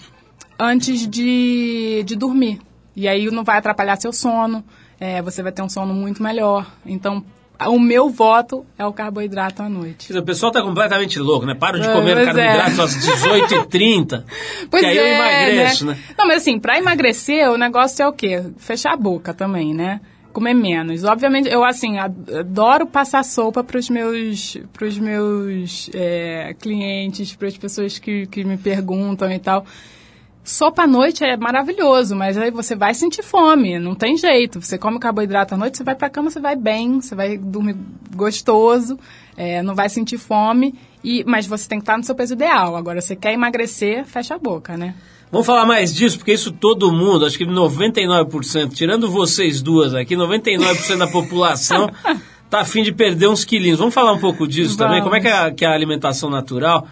[0.59, 2.59] antes de, de dormir.
[2.95, 4.63] E aí não vai atrapalhar seu sono,
[4.99, 6.71] é, você vai ter um sono muito melhor.
[6.85, 7.23] Então,
[7.67, 10.11] o meu voto é o carboidrato à noite.
[10.17, 11.53] O pessoal tá completamente louco, né?
[11.53, 12.83] Para de É, comer pois carboidratos é.
[12.83, 14.23] às 18h30,
[14.69, 15.15] Pois que aí eu é,
[15.49, 15.97] emagreço, né?
[16.17, 18.43] Não, mas assim, pra emagrecer, o negócio é o quê?
[18.57, 19.99] Fechar a boca também, né?
[20.31, 21.03] Comer menos.
[21.03, 27.97] Obviamente, eu, assim, ad- adoro passar sopa pros meus, pros meus é, clientes, pras pessoas
[27.97, 29.65] que, que me perguntam e tal.
[30.43, 34.61] Sopa à noite é maravilhoso, mas aí você vai sentir fome, não tem jeito.
[34.61, 37.75] Você come carboidrato à noite, você vai pra cama, você vai bem, você vai dormir
[38.15, 38.97] gostoso,
[39.37, 40.73] é, não vai sentir fome,
[41.03, 42.75] e, mas você tem que estar no seu peso ideal.
[42.75, 44.95] Agora, você quer emagrecer, fecha a boca, né?
[45.31, 50.15] Vamos falar mais disso, porque isso todo mundo, acho que 99%, tirando vocês duas aqui,
[50.15, 51.91] 99% da população
[52.49, 53.77] tá afim de perder uns quilinhos.
[53.77, 55.01] Vamos falar um pouco disso também?
[55.01, 55.03] Vamos.
[55.03, 56.87] Como é que a, que a alimentação natural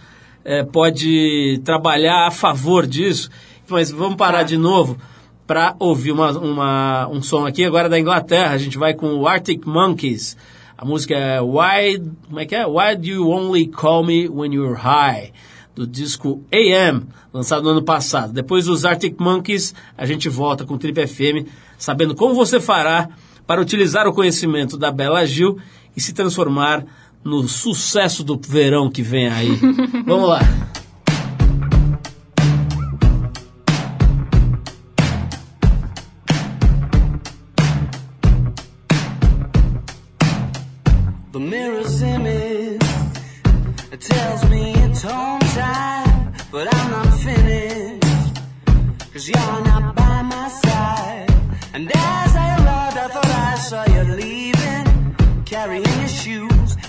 [0.48, 3.30] eh, pode trabalhar a favor disso?
[3.70, 4.44] Mas vamos parar Tá.
[4.46, 4.98] de novo
[5.46, 8.54] para ouvir uma, uma- um som aqui agora da Inglaterra.
[8.54, 10.38] A gente vai com o Arctic Monkeys.
[10.78, 12.66] A música é Why, como é que é?
[12.66, 15.34] Why Do You Only Call Me When You're High?
[15.76, 18.34] do disco AM, lançado no ano passado.
[18.34, 21.46] Depois dos Arctic Monkeys, a gente volta com o Trip FM,
[21.78, 23.10] sabendo como você fará
[23.46, 25.60] para utilizar o conhecimento da Bela Gil
[25.96, 26.84] e se transformar
[27.24, 29.56] no sucesso do verão que vem aí.
[30.06, 30.40] Vamos lá.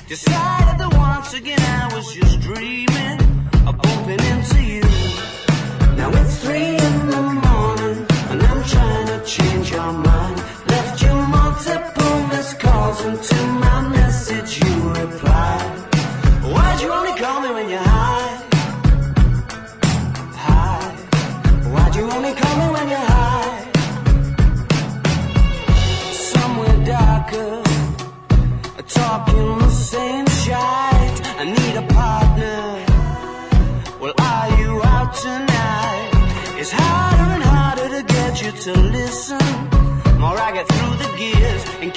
[0.09, 3.21] Decided that once again I was just dreaming
[3.69, 4.81] of bumping into you.
[5.99, 10.37] Now it's three in the morning, and I'm trying to change your mind.
[10.67, 13.68] Left you multiple missed calls, and to my
[29.91, 32.61] saying, child, I need a partner.
[34.01, 36.11] Well, are you out tonight?
[36.61, 39.49] It's harder and harder to get you to listen.
[40.21, 41.91] More I get through the gears and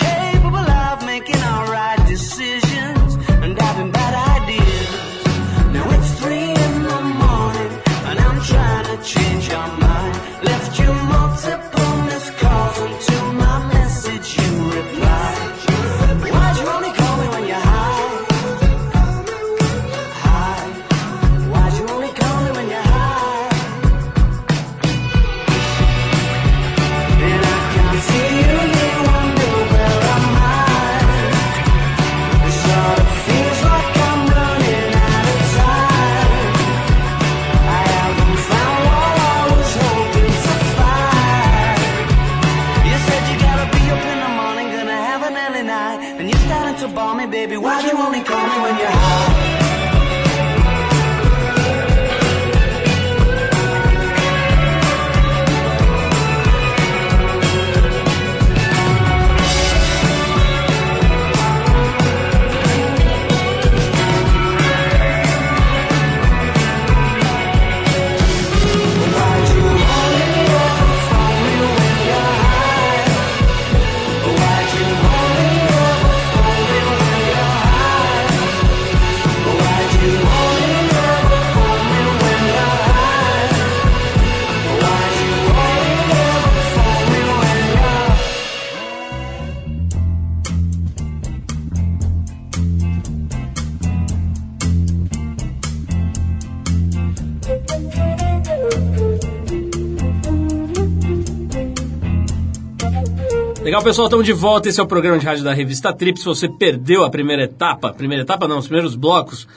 [103.82, 104.70] Legal, pessoal, estamos de volta.
[104.70, 106.20] Esse é o programa de rádio da revista Trip.
[106.20, 109.48] Se você perdeu a primeira etapa, primeira etapa não, os primeiros blocos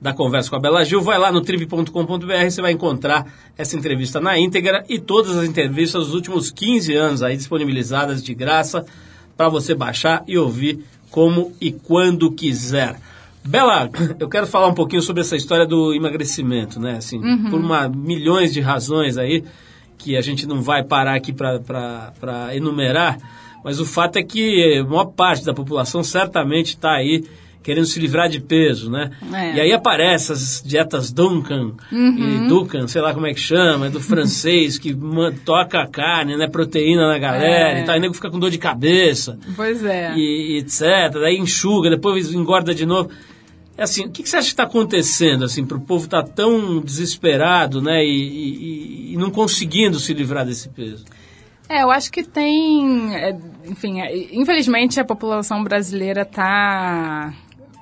[0.00, 1.90] da conversa com a Bela Gil, vai lá no trip.com.br,
[2.48, 3.26] você vai encontrar
[3.58, 8.32] essa entrevista na íntegra e todas as entrevistas dos últimos 15 anos aí disponibilizadas de
[8.32, 8.86] graça
[9.36, 13.00] para você baixar e ouvir como e quando quiser.
[13.44, 16.98] Bela, eu quero falar um pouquinho sobre essa história do emagrecimento, né?
[16.98, 17.20] Assim,
[17.50, 19.42] por uma, milhões de razões aí
[19.98, 23.18] que a gente não vai parar aqui para enumerar,
[23.64, 27.24] mas o fato é que a maior parte da população certamente está aí
[27.62, 29.10] querendo se livrar de peso, né?
[29.32, 29.56] É.
[29.56, 33.90] E aí aparecem as dietas Duncan e Duncan, sei lá como é que chama, é
[33.90, 34.94] do francês que
[35.46, 36.46] toca a carne, né?
[36.46, 37.82] Proteína na galera É.
[37.82, 40.12] e tal, e nego fica com dor de cabeça Pois é.
[40.14, 40.82] e, e etc.
[41.14, 43.08] Daí enxuga, depois engorda de novo.
[43.78, 46.22] É assim, o que, que você acha que está acontecendo assim para o povo estar
[46.22, 51.04] tão desesperado, né, e, e- e não conseguindo se livrar desse peso?
[51.68, 57.32] É, eu acho que tem, é, enfim, é, infelizmente a população brasileira está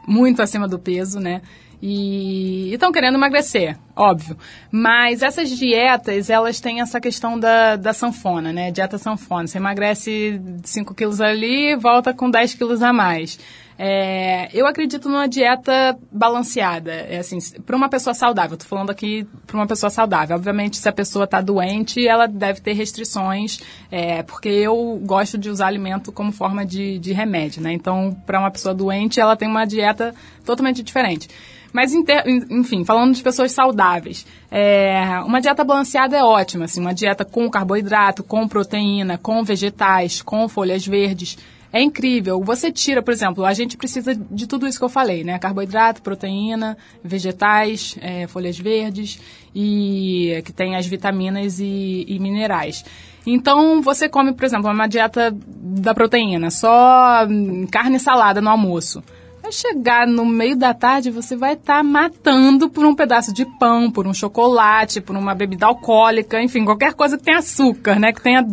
[0.07, 1.43] muito acima do peso, né?
[1.85, 4.39] E estão querendo emagrecer, óbvio.
[4.70, 8.70] Mas essas dietas, elas têm essa questão da, da sanfona, né?
[8.70, 9.49] Dieta sanfona.
[9.49, 13.37] Você emagrece 5 quilos ali volta com 10 quilos a mais.
[13.85, 16.93] É, eu acredito numa dieta balanceada.
[16.93, 20.37] É assim, para uma pessoa saudável, estou falando aqui para uma pessoa saudável.
[20.37, 23.59] Obviamente, se a pessoa está doente, ela deve ter restrições,
[23.91, 27.72] é, porque eu gosto de usar alimento como forma de, de remédio, né?
[27.72, 30.14] Então, para uma pessoa doente, ela tem uma dieta
[30.45, 31.28] totalmente diferente.
[31.72, 37.24] Mas, enfim, falando de pessoas saudáveis, é, uma dieta balanceada é ótima, assim, uma dieta
[37.24, 41.37] com carboidrato, com proteína, com vegetais, com folhas verdes.
[41.72, 42.42] É incrível.
[42.42, 45.38] Você tira, por exemplo, a gente precisa de tudo isso que eu falei, né?
[45.38, 49.18] Carboidrato, proteína, vegetais, é, folhas verdes
[49.54, 52.84] e que tem as vitaminas e, e minerais.
[53.26, 57.26] Então, você come, por exemplo, uma dieta da proteína, só
[57.70, 59.02] carne e salada no almoço.
[59.43, 63.90] Vai chegar no meio da tarde, você vai estar matando por um pedaço de pão,
[63.90, 68.12] por um chocolate, por uma bebida alcoólica, enfim, qualquer coisa que tenha açúcar, né?
[68.12, 68.47] Que tenha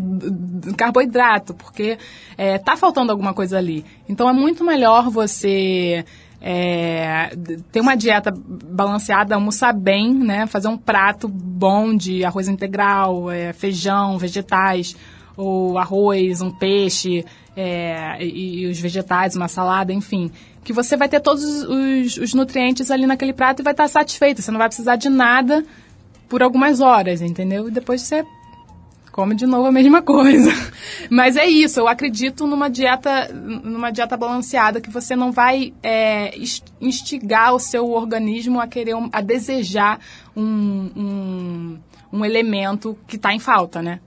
[0.75, 1.99] carboidrato, porque
[2.35, 3.85] é, tá faltando alguma coisa ali.
[4.07, 6.03] Então é muito melhor você
[6.41, 7.35] é,
[7.71, 10.47] ter uma dieta balanceada, almoçar bem, né?
[10.47, 14.95] Fazer um prato bom de arroz integral, é, feijão, vegetais,
[15.37, 17.23] ou arroz, um peixe,
[17.55, 20.31] é, e, e os vegetais, uma salada, enfim.
[20.63, 24.41] Que você vai ter todos os, os nutrientes ali naquele prato e vai estar satisfeito.
[24.41, 25.63] Você não vai precisar de nada
[26.27, 27.67] por algumas horas, entendeu?
[27.67, 28.23] E depois você
[29.11, 30.51] come de novo a mesma coisa.
[31.09, 36.37] Mas é isso, eu acredito numa dieta, numa dieta balanceada que você não vai é,
[36.37, 39.99] ins- instigar o seu organismo a querer, a desejar
[40.35, 41.77] um, um,
[42.13, 43.99] um elemento que está em falta, né?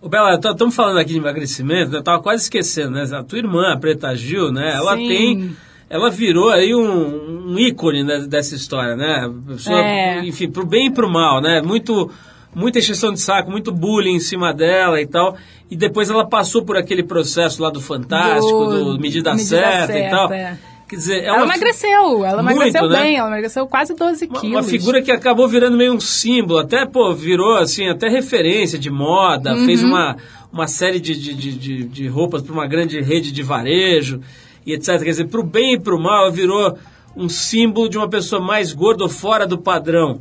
[0.00, 1.98] Ô, Bela, estamos falando aqui de emagrecimento, né?
[1.98, 3.04] eu tava quase esquecendo, né?
[3.16, 4.70] A tua irmã, a Preta Gil, né?
[4.74, 5.08] Ela Sim.
[5.08, 5.56] tem
[5.88, 9.30] ela virou aí um, um ícone né, dessa história, né?
[9.46, 10.24] Pessoa, É.
[10.24, 11.60] Enfim, pro bem e pro mal, né?
[11.62, 12.10] Muito,
[12.54, 15.36] muita encheção de saco, muito bullying em cima dela e tal.
[15.70, 19.92] E depois ela passou por aquele processo lá do Fantástico, do, Do Medida, Medida certa,
[19.92, 20.32] e Certa, tal.
[20.32, 20.58] é.
[20.86, 23.02] Quer dizer, Ela uma, emagreceu, ela Muito, emagreceu né?
[23.02, 24.56] bem, ela emagreceu quase 12 uma, quilos.
[24.56, 28.90] uma figura que acabou virando meio um símbolo, até, pô, virou, assim, até referência de
[28.90, 29.88] moda, fez Uhum.
[29.88, 30.16] uma,
[30.52, 34.20] uma série de, de, de, de, de roupas para uma grande rede de varejo
[34.66, 34.98] e etc.
[34.98, 36.78] Quer dizer, pro bem e pro mal, ela virou
[37.16, 40.20] um símbolo de uma pessoa mais gorda ou fora do padrão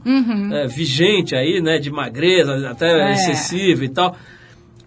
[0.53, 3.01] é, vigente aí, né, de magreza, até Uhum.
[3.01, 3.13] É.
[3.13, 4.15] excessiva e tal.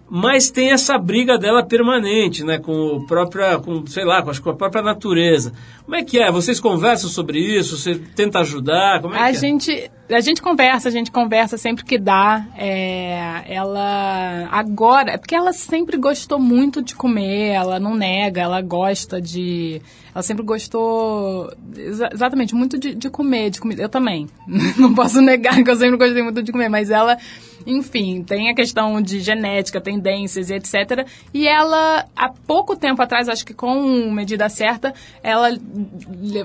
[0.09, 4.55] Mas tem essa briga dela permanente, né, com o própria, com, sei lá, com, a
[4.55, 5.51] própria natureza.
[5.83, 6.31] Como é que é?
[6.31, 7.77] Vocês conversam sobre isso?
[7.77, 9.01] Você tenta ajudar?
[9.01, 9.89] Como é A que é?
[10.09, 12.45] A gente conversa, a gente conversa sempre que dá.
[12.57, 18.61] É, ela agora, é porque ela sempre gostou muito de comer, ela não nega, ela
[18.61, 19.81] gosta de.
[20.13, 23.81] Ela sempre gostou exa- exatamente muito de, de comer, de comida.
[23.81, 24.27] Eu também.
[24.77, 27.17] Não posso negar que eu sempre gostei muito de comer, mas ela,
[27.65, 31.07] enfim, tem a questão de genética, tendências e etc.
[31.33, 34.93] E ela, há pouco tempo atrás, acho que com medida certa,
[35.23, 35.49] ela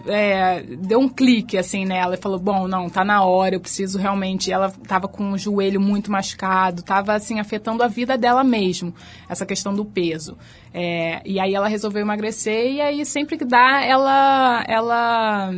[0.07, 3.99] é, deu um clique assim nela e falou: Bom, não, tá na hora, eu preciso
[3.99, 4.51] realmente.
[4.51, 8.95] Ela tava com o joelho muito machucado, tava assim, afetando a vida dela mesmo,
[9.29, 10.37] essa questão do peso.
[10.75, 15.51] É, e aí ela resolveu emagrecer e aí sempre que dá, ela, ela,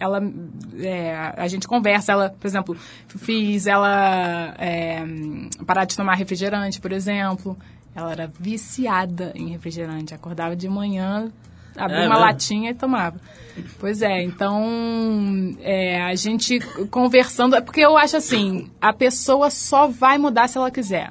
[0.00, 0.20] ela,
[0.78, 2.12] é, a gente conversa.
[2.12, 5.04] Ela, por exemplo, fiz ela é,
[5.64, 7.56] parar de tomar refrigerante, por exemplo.
[7.94, 11.30] Ela era viciada em refrigerante, acordava de manhã,
[11.76, 13.18] abria É uma latinha e tomava.
[13.78, 16.58] Pois é, então é, a gente
[16.90, 21.10] conversando, é porque eu acho assim, a pessoa só vai mudar se ela quiser.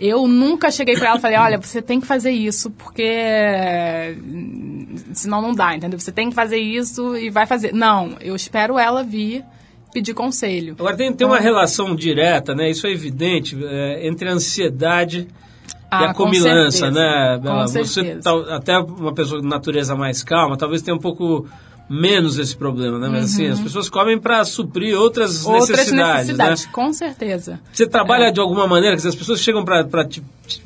[0.00, 4.86] Eu nunca cheguei pra ela e falei, olha, você tem que fazer isso, porque hum,
[5.12, 5.98] senão não dá, entendeu?
[5.98, 7.72] Você tem que fazer isso e vai fazer.
[7.74, 9.44] Não, eu espero ela vir
[9.92, 10.74] pedir conselho.
[10.78, 12.70] Agora tem, tem uma relação direta, né?
[12.70, 17.66] Isso é evidente, é, entre a ansiedade e Ah, a com comilança, né, Com Bela?
[17.66, 18.20] Você, certeza.
[18.22, 21.46] tal- até uma pessoa de natureza mais calma, talvez tenha um pouco
[21.92, 23.08] menos esse problema, né?
[23.08, 25.54] Mas assim, as pessoas comem para suprir outras, Uhum.
[25.54, 26.70] Outras necessidades, necessidades, né?
[26.72, 27.60] com certeza.
[27.72, 28.30] Você trabalha É.
[28.30, 29.84] de alguma maneira, dizer, as pessoas chegam para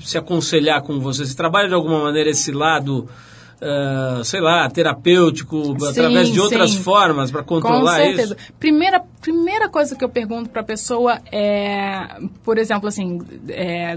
[0.05, 3.09] se aconselhar com você, você trabalha de alguma maneira esse lado,
[3.63, 6.83] ah, sei lá, terapêutico, através de outras sim.
[6.83, 8.37] formas para controlar Com certeza.
[8.39, 8.53] isso?
[8.61, 13.97] Primeira, primeira coisa que eu pergunto para a pessoa é, por exemplo, assim, é,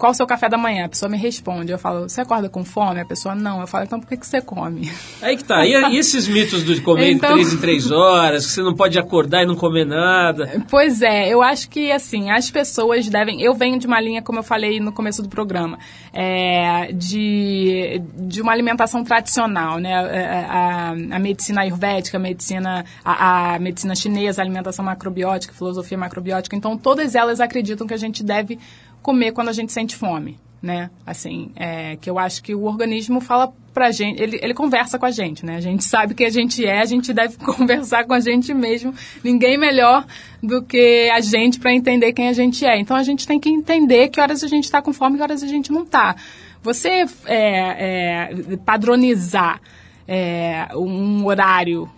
[0.00, 0.86] qual o seu café da manhã?
[0.86, 1.70] A pessoa me responde.
[1.70, 3.00] Eu falo, você acorda com fome?
[3.00, 3.60] A pessoa, não.
[3.60, 4.90] Eu falo, então por que, que você come?
[5.22, 5.64] Aí que tá.
[5.66, 8.98] E, e esses mitos de comer Então- três em três horas, que você não pode
[8.98, 10.64] acordar e não comer nada.
[10.70, 13.42] Pois é, eu acho que assim, as pessoas devem.
[13.42, 15.78] Eu venho de uma linha, como eu falei no começo do programa,
[16.12, 19.94] é, de, de uma alimentação tradicional, né?
[19.94, 25.98] A, a- a medicina ayurvédica, a medicina, a, a medicina chinesa, a alimentação macrobiótica, filosofia
[25.98, 26.56] macrobiótica.
[26.56, 28.58] Então, todas elas acreditam que a gente deve
[29.02, 30.38] comer quando a gente sente fome.
[30.62, 30.90] Né?
[31.06, 35.06] Assim, é, que eu acho que o organismo fala pra gente, ele, ele conversa com
[35.06, 35.56] a gente, né?
[35.56, 38.92] A gente sabe que a gente é, a gente deve conversar com a gente mesmo.
[39.24, 40.04] Ninguém melhor
[40.42, 42.78] do que a gente para entender quem a gente é.
[42.78, 45.22] Então a gente tem que entender que horas a gente está com fome e que
[45.22, 46.14] horas a gente não está.
[46.62, 49.62] Você é, é, padronizar
[50.06, 51.88] é, um horário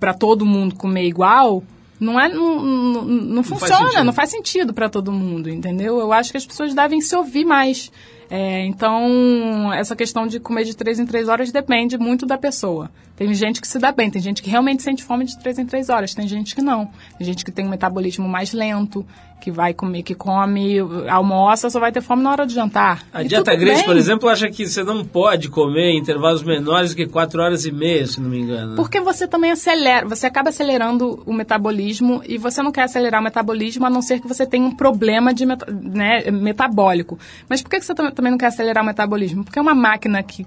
[0.00, 1.62] para todo mundo comer igual
[2.02, 5.98] não é não, não, não funciona, não faz sentido para todo mundo, entendeu?
[6.00, 7.92] Eu acho que as pessoas devem se ouvir mais.
[8.28, 12.90] É, então, essa questão de comer de três em três horas depende muito da pessoa.
[13.22, 15.64] Tem gente que se dá bem, tem gente que realmente sente fome de três em
[15.64, 16.90] três horas, tem gente que não.
[17.16, 19.06] Tem gente que tem um metabolismo mais lento,
[19.40, 23.04] que vai comer, que come, almoça, só vai ter fome na hora do jantar.
[23.12, 23.84] A E dieta Grace, bem.
[23.84, 27.70] por exemplo, acha que você não pode comer em intervalos menores que quatro horas e
[27.70, 28.74] meia, se não me engano.
[28.74, 33.24] Porque você também acelera, você acaba acelerando o metabolismo e você não quer acelerar o
[33.24, 37.16] metabolismo a não ser que você tenha um problema de meta- né, metabólico.
[37.48, 39.44] Mas por que você tam- também não quer acelerar o metabolismo?
[39.44, 40.44] Porque uma máquina que,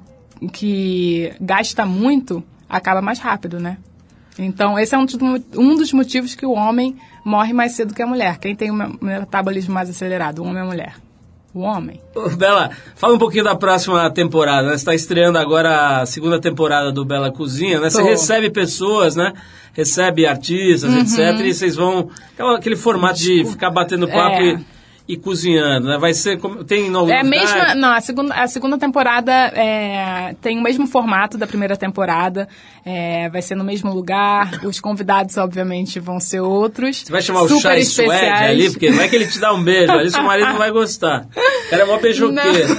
[0.52, 3.78] que gasta muito acaba mais rápido, né?
[4.38, 5.06] Então, esse é um,
[5.56, 8.38] um dos motivos que o homem morre mais cedo que a mulher.
[8.38, 10.96] Quem tem o me- metabolismo mais acelerado, o homem ou a mulher?
[11.54, 12.02] O homem.
[12.38, 14.70] Bela, fala um pouquinho da próxima temporada, né?
[14.72, 17.90] Você está estreando agora a segunda temporada do Bela Cozinha, né?
[17.90, 18.08] Você Tô.
[18.10, 19.32] recebe pessoas, né?
[19.72, 21.00] Recebe artistas, Uhum.
[21.00, 21.40] etc.
[21.46, 22.10] E vocês vão...
[22.58, 24.44] Aquele formato de ficar batendo papo É.
[24.56, 24.66] e,
[25.08, 25.98] e cozinhando, né?
[26.00, 27.76] Vai ser como tem novo É a mesma.
[27.76, 32.48] Não, a segunda, a segunda temporada é, tem o mesmo formato da primeira temporada.
[32.84, 34.64] é, vai ser no mesmo lugar.
[34.64, 36.98] Os convidados, obviamente, vão ser outros.
[36.98, 39.64] Você vai chamar o e suede ali, porque não é que ele te dá um
[39.64, 41.28] beijo, ali seu marido não vai gostar.
[41.66, 42.76] O cara é mó beijoqueiro.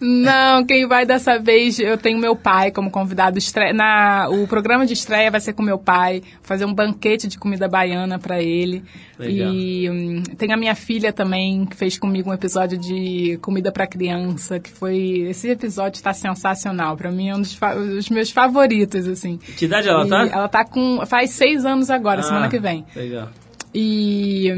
[0.00, 3.38] Não, quem vai dessa vez, eu tenho meu pai como convidado.
[3.38, 3.74] Estre...
[3.74, 7.68] Na, o programa de estreia vai ser com meu pai, fazer um banquete de comida
[7.68, 8.82] baiana pra ele.
[9.18, 9.52] Legal.
[9.52, 13.86] E hum, tem a minha filha também, que fez comigo um episódio de comida pra
[13.86, 15.26] criança, que foi...
[15.28, 19.38] Esse episódio está sensacional, Pra mim é um dos, fa- os meus favoritos, assim.
[19.56, 20.26] Que idade ela E tá?
[20.26, 21.02] Ela tá com...
[21.06, 22.84] faz seis anos agora, semana Ah, que vem.
[22.94, 23.28] Legal.
[23.72, 24.48] E,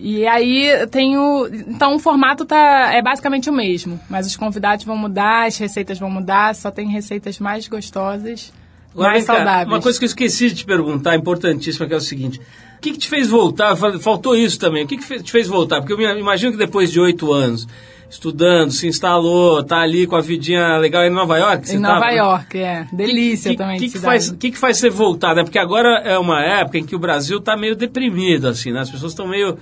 [0.00, 1.46] e aí tenho.
[1.68, 4.00] Então o formato tá, é basicamente o mesmo.
[4.08, 8.52] Mas os convidados vão mudar, as receitas vão mudar, só tem receitas mais gostosas,
[8.94, 9.68] Agora, mais vem cá, saudáveis.
[9.68, 12.40] Uma coisa que eu esqueci de te perguntar, importantíssima, que é o seguinte.
[12.84, 13.74] O que, que te fez voltar?
[13.76, 14.84] Fal- Faltou isso também.
[14.84, 15.80] O que, que te fez voltar?
[15.80, 17.66] Porque eu me imagino que depois de oito anos,
[18.10, 21.72] estudando, se instalou, tá ali com a vidinha legal em Nova York?
[21.72, 22.12] Em Nova tava?
[22.12, 22.86] York, é.
[22.92, 24.04] Delícia que, também que, de que, cidade.
[24.26, 25.42] faz, que, que faz você voltar, né?
[25.44, 28.80] Porque agora é uma época em que o Brasil tá meio deprimido, assim, né?
[28.80, 29.56] As pessoas estão meio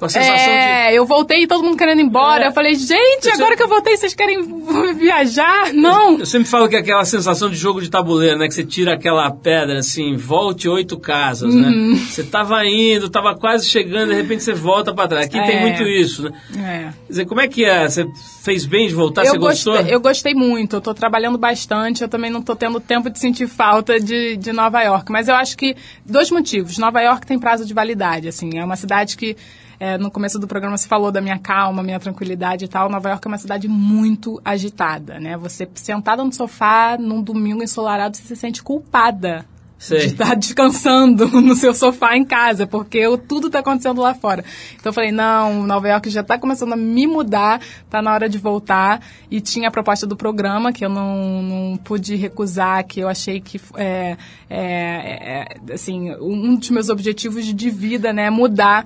[0.00, 0.50] com a sensação de...
[0.50, 2.44] É, eu voltei e todo mundo querendo ir embora.
[2.44, 2.48] É.
[2.48, 4.42] Eu falei, gente, Eu agora sei- que eu voltei, vocês querem
[4.98, 5.72] viajar?
[5.72, 6.18] Não!
[6.18, 8.48] Eu sempre falo que é aquela sensação de jogo de tabuleiro, né?
[8.48, 11.60] Que você tira aquela pedra assim, volte oito casas, Uhum.
[11.92, 11.96] né?
[12.08, 15.26] Você tava indo, tava quase chegando, de repente você volta pra trás.
[15.26, 15.60] Aqui tem É.
[15.60, 16.32] muito isso, né?
[16.58, 16.78] É.
[16.84, 17.88] Quer dizer, como é que é?
[17.88, 18.06] Você
[18.42, 19.22] fez bem de voltar?
[19.24, 19.74] eu, você gostou?
[19.74, 23.18] gostei, eu gostei muito, eu tô trabalhando bastante, eu também não tô tendo tempo de
[23.18, 25.12] sentir falta de, de Nova York.
[25.12, 25.76] Mas eu acho que
[26.06, 26.78] dois motivos.
[26.78, 29.36] Nova York tem prazo de validade, assim, é uma cidade que.
[29.80, 32.90] É, no começo do programa se falou da minha calma, minha tranquilidade e tal.
[32.90, 35.38] Nova York é uma cidade muito agitada, né?
[35.38, 39.46] Você sentada no sofá num domingo ensolarado, você se sente culpada
[39.78, 40.00] Sei.
[40.00, 44.44] de estar descansando no seu sofá em casa, porque tudo está acontecendo lá fora.
[44.74, 48.28] Então eu falei, não, Nova York já está começando a me mudar, tá na hora
[48.28, 49.00] de voltar.
[49.30, 53.40] E tinha a proposta do programa, que eu não, não pude recusar, que eu achei
[53.40, 54.18] que, é,
[54.50, 58.84] é, é, assim, um dos meus objetivos de vida, né, é mudar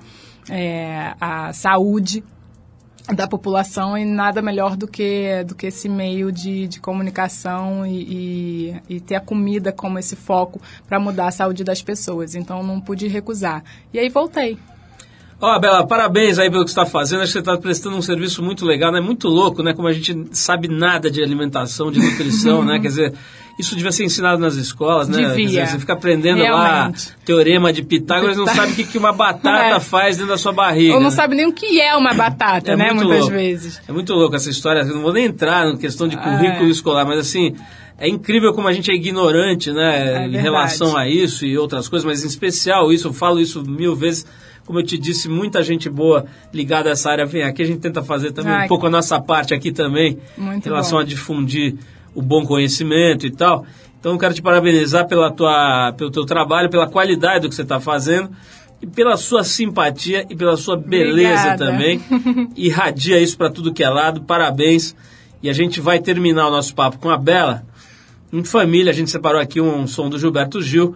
[0.49, 2.23] é, a saúde
[3.13, 8.71] da população e nada melhor do que do que esse meio de, de comunicação e,
[8.89, 12.33] e, e ter a comida como esse foco para mudar a saúde das pessoas.
[12.33, 13.63] Então não pude recusar.
[13.93, 14.57] E aí voltei.
[15.39, 17.21] Ó, Bela, parabéns aí pelo que você está fazendo.
[17.21, 19.01] Acho que você está prestando um serviço muito legal, né?
[19.01, 19.73] Muito louco, né?
[19.73, 22.79] Como a gente sabe nada de alimentação, de nutrição, né?
[22.81, 23.13] Quer dizer,
[23.57, 25.17] isso devia ser ensinado nas escolas, né?
[25.29, 25.45] Devia.
[25.47, 27.07] dizer, você fica aprendendo Realmente.
[27.09, 29.79] lá teorema de Pitágoras, não Pitá- sabe o que, que uma batata É.
[29.79, 30.93] faz dentro da sua barriga.
[30.95, 31.15] Ou não né?
[31.15, 32.91] sabe nem o que é uma batata, É né?
[32.91, 33.33] Muitas louco.
[33.33, 33.81] vezes.
[33.87, 34.81] É muito louco essa história.
[34.81, 36.69] Eu não vou nem entrar na questão de currículo É.
[36.69, 37.55] escolar, mas assim,
[37.97, 40.25] é incrível como a gente é ignorante, né?
[40.25, 43.63] É em relação a isso e outras coisas, mas em especial isso, eu falo isso
[43.63, 44.25] mil vezes.
[44.65, 47.61] Como eu te disse, muita gente boa ligada a essa área vem aqui.
[47.61, 48.67] A gente tenta fazer também um Ai.
[48.67, 51.03] pouco a nossa parte aqui também, em relação bom.
[51.03, 51.75] a difundir
[52.15, 53.65] o bom conhecimento e tal.
[53.99, 57.63] Então, eu quero te parabenizar pela tua, pelo teu trabalho, pela qualidade do que você
[57.63, 58.29] está fazendo
[58.81, 61.65] e pela sua simpatia e pela sua beleza Obrigada.
[61.65, 62.01] também.
[62.55, 64.21] Irradia isso para tudo que é lado.
[64.21, 64.95] Parabéns.
[65.41, 67.63] E a gente vai terminar o nosso papo com a Bela.
[68.31, 70.95] Em família, a gente separou aqui um som do Gilberto Gil.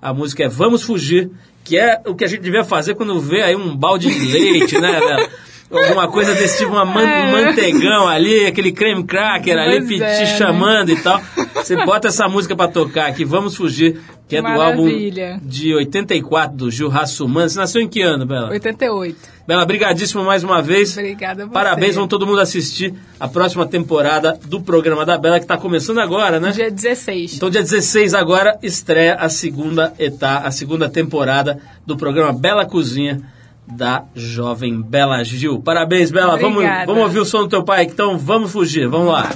[0.00, 1.30] A música é Vamos Fugir,
[1.64, 4.78] que é o que a gente devia fazer quando vê aí um balde de leite,
[4.78, 5.28] né, Bela?
[5.70, 10.02] Alguma coisa desse tipo, uma man- um manteigão ali, aquele creme cracker ali, Pois te
[10.02, 10.26] é, né?
[10.38, 11.20] chamando e tal.
[11.54, 15.38] Você bota essa música pra tocar aqui, Vamos Fugir, que é do álbum Maravilha.
[15.42, 17.48] de 84 do Gil Rassumano.
[17.50, 18.48] Você nasceu em que ano, Bela?
[18.50, 19.16] 88.
[19.46, 20.96] Bela, brigadíssimo mais uma vez.
[20.96, 21.52] Obrigada a você.
[21.52, 25.98] Parabéns, vão todo mundo assistir a próxima temporada do programa da Bela, que está começando
[26.00, 26.50] agora, né?
[26.50, 27.34] Dia 16.
[27.36, 33.20] Então, dia 16 agora estreia a segunda etapa, a segunda temporada do programa Bela Cozinha
[33.70, 35.60] da jovem Bela Gil.
[35.60, 36.36] Parabéns, Bela.
[36.36, 38.88] Vamos, vamos ouvir o som do teu pai, então vamos fugir.
[38.88, 39.30] Vamos lá.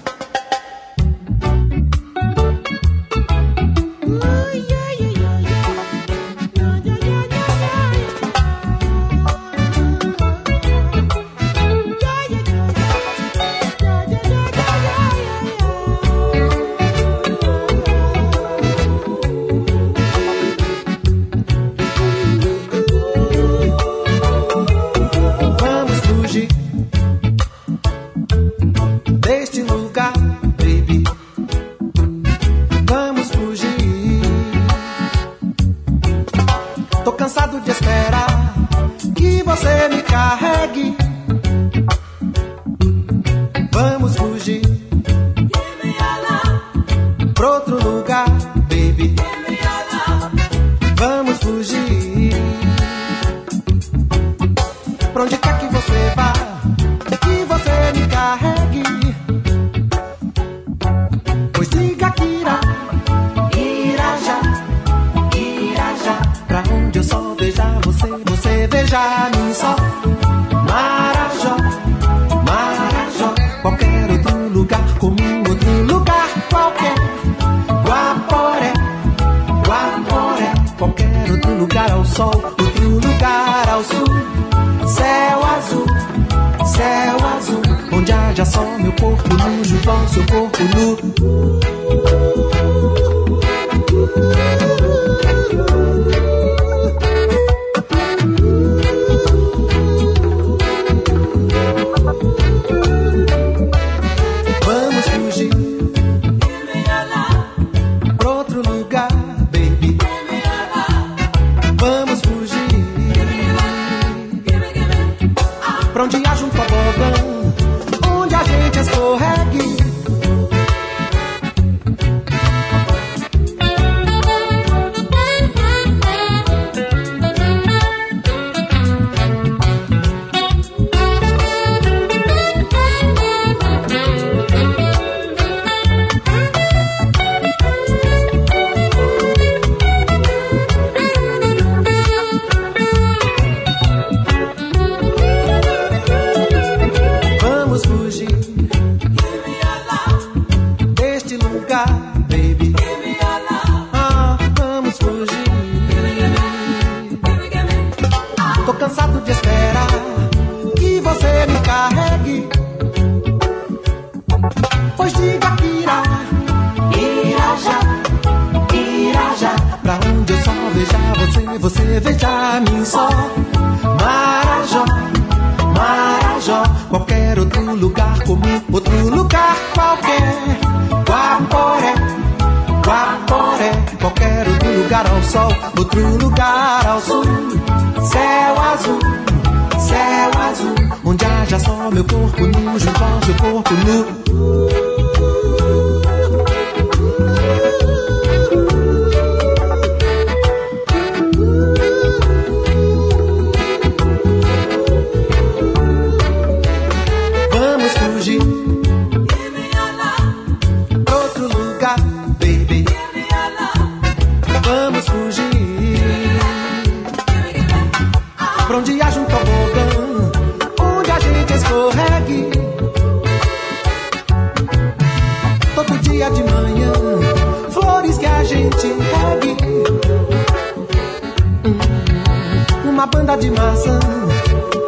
[233.12, 234.00] Banda de maçã,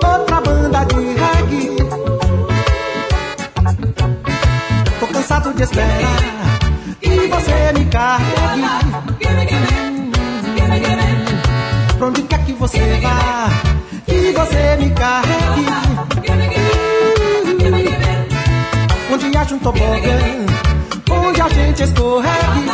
[0.02, 1.76] outra banda de reggae.
[4.98, 6.18] Tô cansado de esperar
[7.02, 8.62] e você me carregue.
[11.98, 13.50] Pra onde quer que você vá
[14.08, 15.66] e você me carregue.
[19.12, 20.18] Onde haja um tobogã,
[21.10, 22.64] onde a gente escorregue.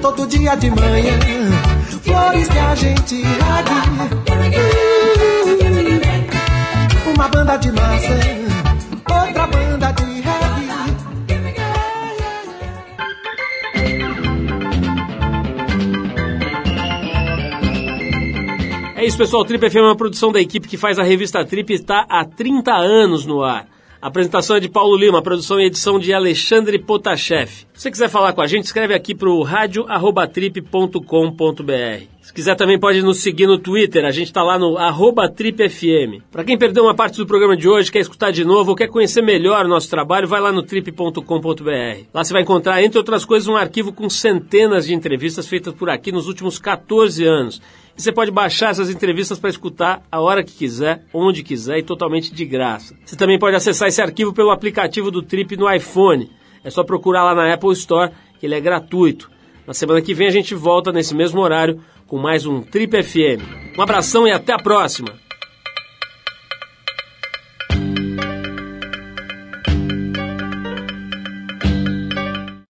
[0.00, 1.18] Todo dia de manhã,
[2.04, 3.74] flores que a gente regue.
[7.14, 8.18] Uma banda de maçã,
[9.10, 10.04] outra banda de.
[18.96, 19.44] É isso, pessoal.
[19.44, 22.24] Trip FM é uma produção da equipe que faz a revista Trip e está há
[22.24, 23.66] 30 anos no ar.
[24.04, 27.48] A apresentação é de Paulo Lima, produção e edição de Alexandre Potashev.
[27.48, 32.04] Se você quiser falar com a gente, escreve aqui para o radio@trip.com.br.
[32.20, 34.76] Se quiser também pode nos seguir no Twitter, a gente está lá no
[35.34, 36.20] tripfm.
[36.30, 38.88] Para quem perdeu uma parte do programa de hoje, quer escutar de novo ou quer
[38.88, 42.02] conhecer melhor o nosso trabalho, vai lá no trip.com.br.
[42.12, 45.88] Lá você vai encontrar, entre outras coisas, um arquivo com centenas de entrevistas feitas por
[45.88, 47.58] aqui nos últimos 14 anos.
[47.96, 51.82] E você pode baixar essas entrevistas para escutar a hora que quiser, onde quiser e
[51.82, 52.96] totalmente de graça.
[53.04, 56.30] Você também pode acessar esse arquivo pelo aplicativo do Trip no iPhone.
[56.64, 59.30] É só procurar lá na Apple Store, que ele é gratuito.
[59.66, 63.76] Na semana que vem a gente volta nesse mesmo horário com mais um Trip FM.
[63.78, 65.23] Um abração e até a próxima!